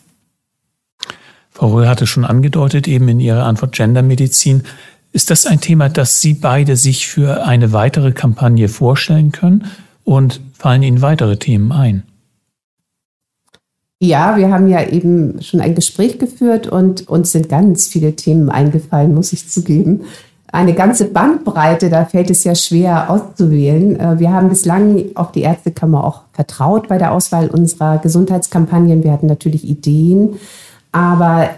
Frau 1.62 1.74
Röhr 1.74 1.88
hatte 1.88 2.08
schon 2.08 2.24
angedeutet, 2.24 2.88
eben 2.88 3.06
in 3.06 3.20
ihrer 3.20 3.44
Antwort 3.44 3.70
Gendermedizin. 3.70 4.64
Ist 5.12 5.30
das 5.30 5.46
ein 5.46 5.60
Thema, 5.60 5.88
das 5.88 6.20
Sie 6.20 6.34
beide 6.34 6.74
sich 6.74 7.06
für 7.06 7.44
eine 7.46 7.72
weitere 7.72 8.10
Kampagne 8.10 8.66
vorstellen 8.66 9.30
können? 9.30 9.66
Und 10.02 10.40
fallen 10.58 10.82
Ihnen 10.82 11.02
weitere 11.02 11.36
Themen 11.36 11.70
ein? 11.70 12.02
Ja, 14.00 14.36
wir 14.36 14.50
haben 14.50 14.66
ja 14.66 14.84
eben 14.88 15.40
schon 15.40 15.60
ein 15.60 15.76
Gespräch 15.76 16.18
geführt 16.18 16.66
und 16.66 17.08
uns 17.08 17.30
sind 17.30 17.48
ganz 17.48 17.86
viele 17.86 18.16
Themen 18.16 18.50
eingefallen, 18.50 19.14
muss 19.14 19.32
ich 19.32 19.48
zugeben. 19.48 20.00
Eine 20.50 20.74
ganze 20.74 21.04
Bandbreite, 21.04 21.90
da 21.90 22.06
fällt 22.06 22.30
es 22.30 22.42
ja 22.42 22.56
schwer 22.56 23.08
auszuwählen. 23.08 24.00
Äh, 24.00 24.18
wir 24.18 24.32
haben 24.32 24.48
bislang 24.48 25.04
auf 25.14 25.30
die 25.30 25.42
Ärztekammer 25.42 26.02
auch 26.02 26.22
vertraut 26.32 26.88
bei 26.88 26.98
der 26.98 27.12
Auswahl 27.12 27.46
unserer 27.46 27.98
Gesundheitskampagnen. 27.98 29.04
Wir 29.04 29.12
hatten 29.12 29.28
natürlich 29.28 29.62
Ideen, 29.64 30.40
aber 30.92 31.50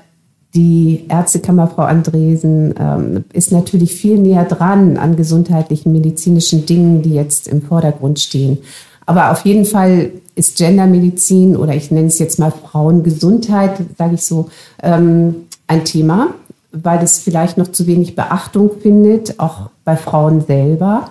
die 0.55 1.07
Ärztekammer 1.09 1.67
Frau 1.67 1.83
Andresen 1.83 2.75
ähm, 2.79 3.25
ist 3.33 3.51
natürlich 3.51 3.93
viel 3.95 4.19
näher 4.19 4.45
dran 4.45 4.97
an 4.97 5.17
gesundheitlichen, 5.17 5.91
medizinischen 5.91 6.65
Dingen, 6.65 7.03
die 7.03 7.15
jetzt 7.15 7.49
im 7.49 7.61
Vordergrund 7.61 8.21
stehen. 8.21 8.59
Aber 9.05 9.33
auf 9.33 9.45
jeden 9.45 9.65
Fall 9.65 10.13
ist 10.37 10.57
Gendermedizin 10.57 11.57
oder 11.57 11.75
ich 11.75 11.91
nenne 11.91 12.07
es 12.07 12.19
jetzt 12.19 12.39
mal 12.39 12.53
Frauengesundheit, 12.53 13.79
sage 13.99 14.15
ich 14.15 14.25
so, 14.25 14.49
ähm, 14.83 15.47
ein 15.67 15.85
Thema, 15.85 16.35
weil 16.73 17.03
es 17.03 17.19
vielleicht 17.19 17.59
noch 17.59 17.69
zu 17.69 17.87
wenig 17.87 18.15
Beachtung 18.15 18.71
findet, 18.81 19.39
auch 19.41 19.71
bei 19.85 19.97
Frauen 19.97 20.41
selber. 20.41 21.11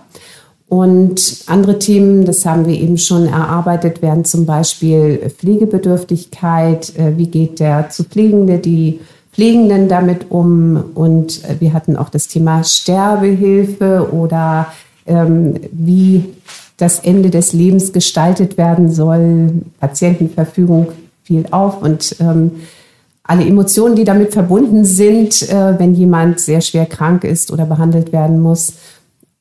Und 0.73 1.43
andere 1.45 1.77
Themen, 1.77 2.25
das 2.25 2.47
haben 2.47 2.65
wir 2.65 2.73
eben 2.73 2.97
schon 2.97 3.27
erarbeitet, 3.27 4.01
wären 4.01 4.25
zum 4.25 4.47
Beispiel 4.47 5.19
Pflegebedürftigkeit, 5.37 6.97
äh, 6.97 7.15
wie 7.15 7.27
geht 7.27 7.59
der 7.59 7.91
zu 7.91 8.03
Pflegende, 8.03 8.57
die 8.57 8.99
Pflegenden 9.33 9.87
damit 9.87 10.31
um. 10.31 10.83
Und 10.95 11.43
äh, 11.43 11.57
wir 11.59 11.73
hatten 11.73 11.95
auch 11.95 12.09
das 12.09 12.27
Thema 12.27 12.63
Sterbehilfe 12.63 14.09
oder 14.11 14.73
ähm, 15.05 15.59
wie 15.71 16.25
das 16.77 17.01
Ende 17.01 17.29
des 17.29 17.53
Lebens 17.53 17.93
gestaltet 17.93 18.57
werden 18.57 18.91
soll. 18.91 19.51
Patientenverfügung 19.79 20.87
fiel 21.23 21.45
auf 21.51 21.83
und 21.83 22.15
ähm, 22.19 22.49
alle 23.23 23.45
Emotionen, 23.45 23.95
die 23.95 24.05
damit 24.05 24.33
verbunden 24.33 24.85
sind, 24.85 25.43
äh, 25.43 25.77
wenn 25.77 25.93
jemand 25.93 26.39
sehr 26.39 26.61
schwer 26.61 26.87
krank 26.87 27.25
ist 27.25 27.51
oder 27.51 27.67
behandelt 27.67 28.11
werden 28.11 28.41
muss. 28.41 28.73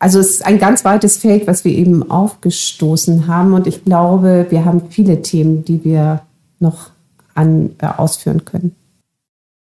Also 0.02 0.18
es 0.18 0.30
ist 0.30 0.46
ein 0.46 0.58
ganz 0.58 0.84
weites 0.84 1.16
Feld, 1.16 1.46
was 1.46 1.64
wir 1.64 1.70
eben 1.70 2.10
aufgestoßen 2.10 3.28
haben. 3.28 3.54
Und 3.54 3.68
ich 3.68 3.84
glaube, 3.84 4.46
wir 4.50 4.64
haben 4.64 4.82
viele 4.90 5.22
Themen, 5.22 5.64
die 5.64 5.84
wir 5.84 6.22
noch 6.58 6.90
an, 7.34 7.70
äh, 7.78 7.86
ausführen 7.86 8.44
können. 8.44 8.74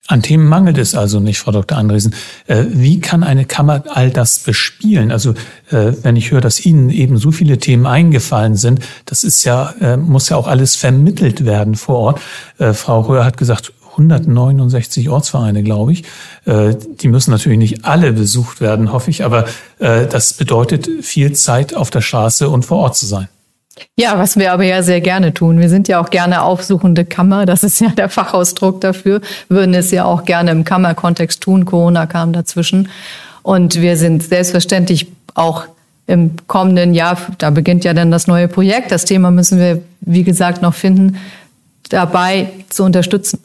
An 0.08 0.24
Themen 0.24 0.48
mangelt 0.48 0.80
es 0.80 0.96
also 0.96 1.20
nicht, 1.20 1.38
Frau 1.38 1.52
Dr. 1.52 1.78
Andresen. 1.78 2.16
Äh, 2.48 2.66
wie 2.70 3.00
kann 3.00 3.24
eine 3.24 3.46
Kammer 3.46 3.84
all 3.90 4.10
das 4.10 4.40
bespielen? 4.40 5.12
Also 5.12 5.36
äh, 5.70 5.94
wenn 6.02 6.16
ich 6.16 6.32
höre, 6.32 6.42
dass 6.42 6.66
Ihnen 6.66 6.90
eben 6.90 7.18
so 7.18 7.30
viele 7.30 7.60
Themen 7.60 7.86
eingefallen 7.86 8.56
sind, 8.56 8.80
das 9.06 9.24
ist 9.24 9.44
ja, 9.44 9.76
äh, 9.80 9.96
muss 9.96 10.30
ja 10.30 10.38
auch 10.38 10.48
alles 10.48 10.76
vermittelt 10.76 11.46
werden 11.46 11.76
vor 11.76 11.98
Ort. 11.98 12.22
Frau 12.74 13.02
Röhr 13.02 13.26
hat 13.26 13.38
gesagt, 13.38 13.74
169 13.92 15.10
Ortsvereine, 15.10 15.64
glaube 15.64 15.94
ich. 15.94 16.04
Die 16.46 17.08
müssen 17.08 17.32
natürlich 17.32 17.60
nicht 17.60 17.86
alle 17.86 18.14
besucht 18.14 18.62
werden, 18.62 18.92
hoffe 18.92 19.10
ich, 19.10 19.24
aber 19.24 19.46
das 19.80 20.34
bedeutet 20.34 20.90
viel 21.02 21.34
Zeit 21.34 21.76
auf 21.76 21.90
der 21.90 22.02
Straße 22.02 22.50
und 22.50 22.66
vor 22.66 22.80
Ort 22.80 22.98
zu 22.98 23.06
sein. 23.06 23.28
Ja, 23.98 24.20
was 24.20 24.38
wir 24.38 24.52
aber 24.52 24.64
ja 24.64 24.84
sehr 24.84 25.02
gerne 25.02 25.34
tun. 25.34 25.60
Wir 25.60 25.70
sind 25.70 25.88
ja 25.88 26.00
auch 26.00 26.10
gerne 26.10 26.44
aufsuchende 26.44 27.06
Kammer. 27.06 27.46
Das 27.46 27.64
ist 27.64 27.80
ja 27.80 27.90
der 27.90 28.10
Fachausdruck 28.10 28.82
dafür. 28.82 29.22
Würden 29.50 29.74
es 29.74 29.92
ja 29.92 30.06
auch 30.06 30.26
gerne 30.26 30.52
im 30.52 30.64
Kammerkontext 30.64 31.42
tun. 31.42 31.66
Corona 31.66 32.06
kam 32.06 32.34
dazwischen. 32.34 32.90
Und 33.44 33.82
wir 33.82 33.98
sind 33.98 34.24
selbstverständlich 34.24 35.08
auch 35.34 35.66
im 36.08 36.32
kommenden 36.48 36.94
Jahr, 36.94 37.18
da 37.38 37.50
beginnt 37.52 37.86
ja 37.86 37.94
dann 37.94 38.12
das 38.12 38.28
neue 38.28 38.48
Projekt. 38.48 38.92
Das 38.92 39.06
Thema 39.06 39.32
müssen 39.32 39.58
wir, 39.58 39.82
wie 40.02 40.24
gesagt, 40.24 40.62
noch 40.62 40.74
finden, 40.74 41.18
dabei 41.90 42.50
zu 42.70 42.84
unterstützen. 42.84 43.40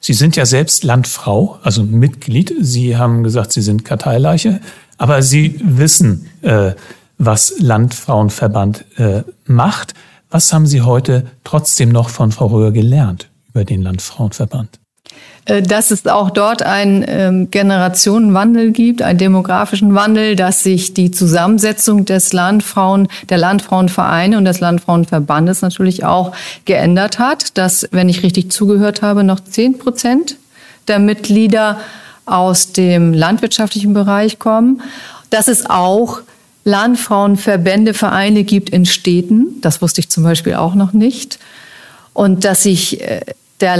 Sie 0.00 0.12
sind 0.12 0.36
ja 0.36 0.46
selbst 0.46 0.84
Landfrau, 0.84 1.58
also 1.62 1.82
Mitglied. 1.82 2.52
Sie 2.60 2.96
haben 2.96 3.22
gesagt, 3.22 3.52
Sie 3.52 3.62
sind 3.62 3.84
Karteileiche, 3.84 4.60
aber 4.98 5.22
Sie 5.22 5.60
wissen, 5.62 6.28
äh, 6.42 6.72
was 7.18 7.54
Landfrauenverband 7.58 8.84
äh, 8.98 9.22
macht. 9.44 9.94
Was 10.30 10.52
haben 10.52 10.66
Sie 10.66 10.80
heute 10.82 11.26
trotzdem 11.44 11.90
noch 11.90 12.08
von 12.08 12.32
Frau 12.32 12.46
Röhr 12.46 12.72
gelernt 12.72 13.28
über 13.48 13.64
den 13.64 13.82
Landfrauenverband? 13.82 14.79
Äh, 15.46 15.62
dass 15.62 15.90
es 15.90 16.06
auch 16.06 16.30
dort 16.30 16.62
einen 16.62 17.04
ähm, 17.06 17.50
Generationenwandel 17.50 18.72
gibt, 18.72 19.02
einen 19.02 19.18
demografischen 19.18 19.94
Wandel, 19.94 20.36
dass 20.36 20.62
sich 20.62 20.94
die 20.94 21.10
Zusammensetzung 21.10 22.04
des 22.04 22.32
Landfrauen, 22.32 23.08
der 23.28 23.38
Landfrauenvereine 23.38 24.36
und 24.36 24.44
des 24.44 24.60
Landfrauenverbandes 24.60 25.62
natürlich 25.62 26.04
auch 26.04 26.32
geändert 26.66 27.18
hat, 27.18 27.56
dass, 27.56 27.88
wenn 27.90 28.08
ich 28.08 28.22
richtig 28.22 28.52
zugehört 28.52 29.02
habe, 29.02 29.24
noch 29.24 29.40
zehn 29.40 29.78
Prozent 29.78 30.36
der 30.88 30.98
Mitglieder 30.98 31.80
aus 32.26 32.72
dem 32.72 33.14
landwirtschaftlichen 33.14 33.94
Bereich 33.94 34.38
kommen, 34.38 34.82
dass 35.30 35.48
es 35.48 35.68
auch 35.68 36.20
Landfrauenverbände, 36.64 37.94
Vereine 37.94 38.44
gibt 38.44 38.70
in 38.70 38.84
Städten. 38.84 39.60
Das 39.62 39.80
wusste 39.80 40.00
ich 40.00 40.10
zum 40.10 40.24
Beispiel 40.24 40.54
auch 40.54 40.74
noch 40.74 40.92
nicht. 40.92 41.38
Und 42.12 42.44
dass 42.44 42.64
sich 42.64 43.00
äh, 43.00 43.20
der 43.60 43.76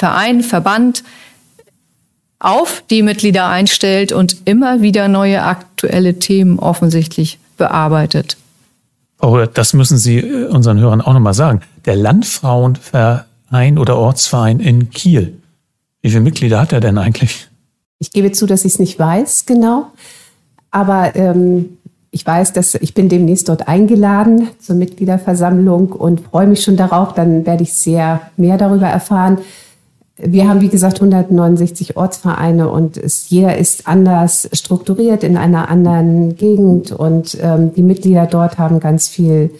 Landfrauenverein, 0.00 0.42
Verband 0.42 1.04
auf 2.38 2.82
die 2.90 3.02
Mitglieder 3.02 3.48
einstellt 3.48 4.12
und 4.12 4.36
immer 4.44 4.82
wieder 4.82 5.08
neue 5.08 5.42
aktuelle 5.42 6.18
Themen 6.18 6.58
offensichtlich 6.58 7.38
bearbeitet. 7.56 8.36
Frau 9.18 9.32
Röhr, 9.32 9.46
das 9.46 9.72
müssen 9.72 9.96
Sie 9.96 10.18
äh, 10.18 10.46
unseren 10.48 10.78
Hörern 10.78 11.00
auch 11.00 11.14
nochmal 11.14 11.32
sagen. 11.32 11.62
Der 11.86 11.96
Landfrauenverein 11.96 13.78
oder 13.78 13.96
Ortsverein 13.96 14.60
in 14.60 14.90
Kiel, 14.90 15.38
wie 16.02 16.10
viele 16.10 16.20
Mitglieder 16.20 16.60
hat 16.60 16.72
er 16.72 16.80
denn 16.80 16.98
eigentlich? 16.98 17.48
Ich 17.98 18.10
gebe 18.10 18.30
zu, 18.32 18.46
dass 18.46 18.66
ich 18.66 18.74
es 18.74 18.78
nicht 18.78 18.98
weiß 18.98 19.46
genau. 19.46 19.86
Aber 20.70 21.16
ähm, 21.16 21.78
ich 22.10 22.26
weiß, 22.26 22.52
dass 22.52 22.74
ich 22.74 22.92
bin 22.92 23.08
demnächst 23.08 23.48
dort 23.48 23.66
eingeladen 23.66 24.48
zur 24.58 24.76
Mitgliederversammlung 24.76 25.92
und 25.92 26.20
freue 26.20 26.46
mich 26.46 26.62
schon 26.62 26.76
darauf. 26.76 27.14
Dann 27.14 27.46
werde 27.46 27.62
ich 27.62 27.72
sehr 27.72 28.20
mehr 28.36 28.58
darüber 28.58 28.86
erfahren. 28.86 29.38
Wir 30.18 30.48
haben, 30.48 30.62
wie 30.62 30.68
gesagt, 30.68 30.96
169 30.96 31.96
Ortsvereine 31.96 32.70
und 32.70 32.96
es, 32.96 33.28
jeder 33.28 33.58
ist 33.58 33.86
anders 33.86 34.48
strukturiert 34.52 35.22
in 35.22 35.36
einer 35.36 35.68
anderen 35.68 36.36
Gegend 36.36 36.90
und 36.90 37.36
ähm, 37.40 37.74
die 37.74 37.82
Mitglieder 37.82 38.26
dort 38.26 38.56
haben 38.56 38.80
ganz 38.80 39.08
viel 39.08 39.50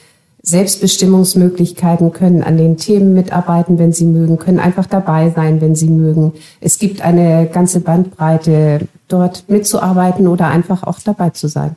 Selbstbestimmungsmöglichkeiten, 0.42 2.12
können 2.12 2.42
an 2.42 2.56
den 2.56 2.78
Themen 2.78 3.12
mitarbeiten, 3.12 3.78
wenn 3.78 3.92
sie 3.92 4.06
mögen, 4.06 4.38
können 4.38 4.60
einfach 4.60 4.86
dabei 4.86 5.30
sein, 5.30 5.60
wenn 5.60 5.74
sie 5.74 5.90
mögen. 5.90 6.32
Es 6.60 6.78
gibt 6.78 7.02
eine 7.02 7.46
ganze 7.52 7.80
Bandbreite, 7.80 8.88
dort 9.08 9.44
mitzuarbeiten 9.48 10.26
oder 10.28 10.46
einfach 10.48 10.84
auch 10.84 11.00
dabei 11.04 11.30
zu 11.30 11.48
sein. 11.48 11.76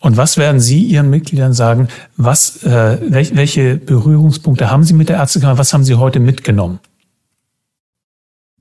Und 0.00 0.16
was 0.16 0.36
werden 0.36 0.60
Sie 0.60 0.82
Ihren 0.82 1.08
Mitgliedern 1.08 1.52
sagen? 1.52 1.88
Was, 2.16 2.62
äh, 2.64 2.98
welche 3.10 3.76
Berührungspunkte 3.76 4.70
haben 4.70 4.82
Sie 4.82 4.92
mit 4.92 5.08
der 5.08 5.16
Ärztekammer? 5.16 5.58
Was 5.58 5.72
haben 5.72 5.84
Sie 5.84 5.94
heute 5.94 6.20
mitgenommen? 6.20 6.80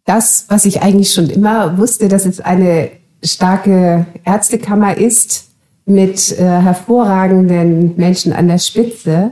Das, 0.05 0.45
was 0.49 0.65
ich 0.65 0.81
eigentlich 0.81 1.11
schon 1.11 1.29
immer 1.29 1.77
wusste, 1.77 2.07
dass 2.07 2.25
es 2.25 2.39
eine 2.39 2.89
starke 3.23 4.05
Ärztekammer 4.23 4.97
ist, 4.97 5.45
mit 5.85 6.37
äh, 6.39 6.43
hervorragenden 6.43 7.95
Menschen 7.97 8.33
an 8.33 8.47
der 8.47 8.57
Spitze. 8.57 9.31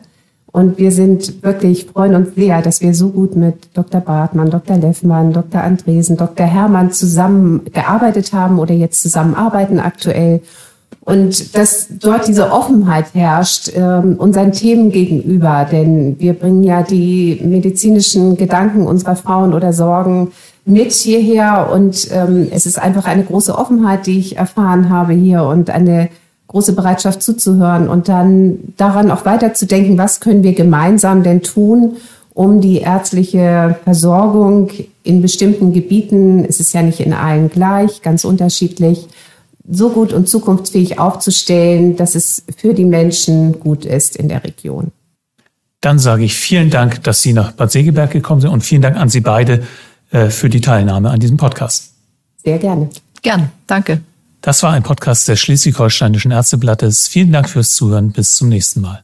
Und 0.51 0.77
wir 0.77 0.91
sind 0.91 1.41
wirklich, 1.43 1.87
freuen 1.87 2.13
uns 2.13 2.35
sehr, 2.35 2.61
dass 2.61 2.81
wir 2.81 2.93
so 2.93 3.09
gut 3.09 3.35
mit 3.35 3.69
Dr. 3.73 4.01
Bartmann, 4.01 4.51
Dr. 4.51 4.77
Leffmann, 4.77 5.33
Dr. 5.33 5.61
Andresen, 5.61 6.15
Dr. 6.15 6.45
Hermann 6.45 6.91
zusammen 6.91 7.65
gearbeitet 7.73 8.33
haben 8.33 8.59
oder 8.59 8.73
jetzt 8.73 9.01
zusammenarbeiten 9.01 9.79
aktuell. 9.79 10.41
Und 11.01 11.57
dass 11.57 11.87
dort 11.89 12.27
diese 12.27 12.51
Offenheit 12.51 13.13
herrscht 13.15 13.71
ähm, 13.75 14.15
unseren 14.17 14.51
Themen 14.51 14.91
gegenüber, 14.91 15.67
denn 15.69 16.19
wir 16.19 16.33
bringen 16.33 16.63
ja 16.63 16.83
die 16.83 17.41
medizinischen 17.43 18.37
Gedanken 18.37 18.85
unserer 18.85 19.15
Frauen 19.15 19.53
oder 19.53 19.73
Sorgen 19.73 20.31
mit 20.65 20.91
hierher 20.91 21.69
und 21.73 22.07
ähm, 22.11 22.47
es 22.51 22.65
ist 22.65 22.79
einfach 22.79 23.05
eine 23.05 23.23
große 23.23 23.57
Offenheit, 23.57 24.07
die 24.07 24.19
ich 24.19 24.37
erfahren 24.37 24.89
habe 24.89 25.13
hier 25.13 25.43
und 25.43 25.69
eine 25.69 26.09
große 26.47 26.73
Bereitschaft 26.73 27.21
zuzuhören 27.21 27.89
und 27.89 28.07
dann 28.07 28.59
daran 28.77 29.11
auch 29.11 29.25
weiterzudenken, 29.25 29.97
was 29.97 30.19
können 30.19 30.43
wir 30.43 30.53
gemeinsam 30.53 31.23
denn 31.23 31.41
tun, 31.41 31.97
um 32.33 32.61
die 32.61 32.79
ärztliche 32.79 33.77
Versorgung 33.83 34.69
in 35.03 35.21
bestimmten 35.21 35.73
Gebieten, 35.73 36.45
es 36.47 36.59
ist 36.59 36.73
ja 36.73 36.81
nicht 36.81 36.99
in 36.99 37.13
allen 37.13 37.49
gleich, 37.49 38.01
ganz 38.01 38.23
unterschiedlich, 38.23 39.07
so 39.69 39.89
gut 39.89 40.13
und 40.13 40.27
zukunftsfähig 40.27 40.99
aufzustellen, 40.99 41.95
dass 41.95 42.15
es 42.15 42.43
für 42.57 42.73
die 42.73 42.85
Menschen 42.85 43.59
gut 43.59 43.85
ist 43.85 44.15
in 44.15 44.29
der 44.29 44.43
Region. 44.43 44.91
Dann 45.81 45.99
sage 45.99 46.23
ich 46.23 46.33
vielen 46.33 46.69
Dank, 46.69 47.03
dass 47.03 47.21
Sie 47.21 47.33
nach 47.33 47.51
Bad 47.51 47.71
Segeberg 47.71 48.11
gekommen 48.11 48.41
sind 48.41 48.51
und 48.51 48.61
vielen 48.61 48.81
Dank 48.81 48.95
an 48.95 49.09
Sie 49.09 49.21
beide 49.21 49.63
für 50.29 50.49
die 50.49 50.61
Teilnahme 50.61 51.09
an 51.09 51.19
diesem 51.19 51.37
Podcast. 51.37 51.93
Sehr 52.43 52.59
gerne. 52.59 52.89
Gern, 53.21 53.49
danke. 53.67 54.01
Das 54.41 54.61
war 54.61 54.73
ein 54.73 54.83
Podcast 54.83 55.27
des 55.29 55.39
Schleswig-Holsteinischen 55.39 56.31
Ärzteblattes. 56.31 57.07
Vielen 57.07 57.31
Dank 57.31 57.49
fürs 57.49 57.75
Zuhören. 57.75 58.11
Bis 58.11 58.35
zum 58.35 58.49
nächsten 58.49 58.81
Mal. 58.81 59.03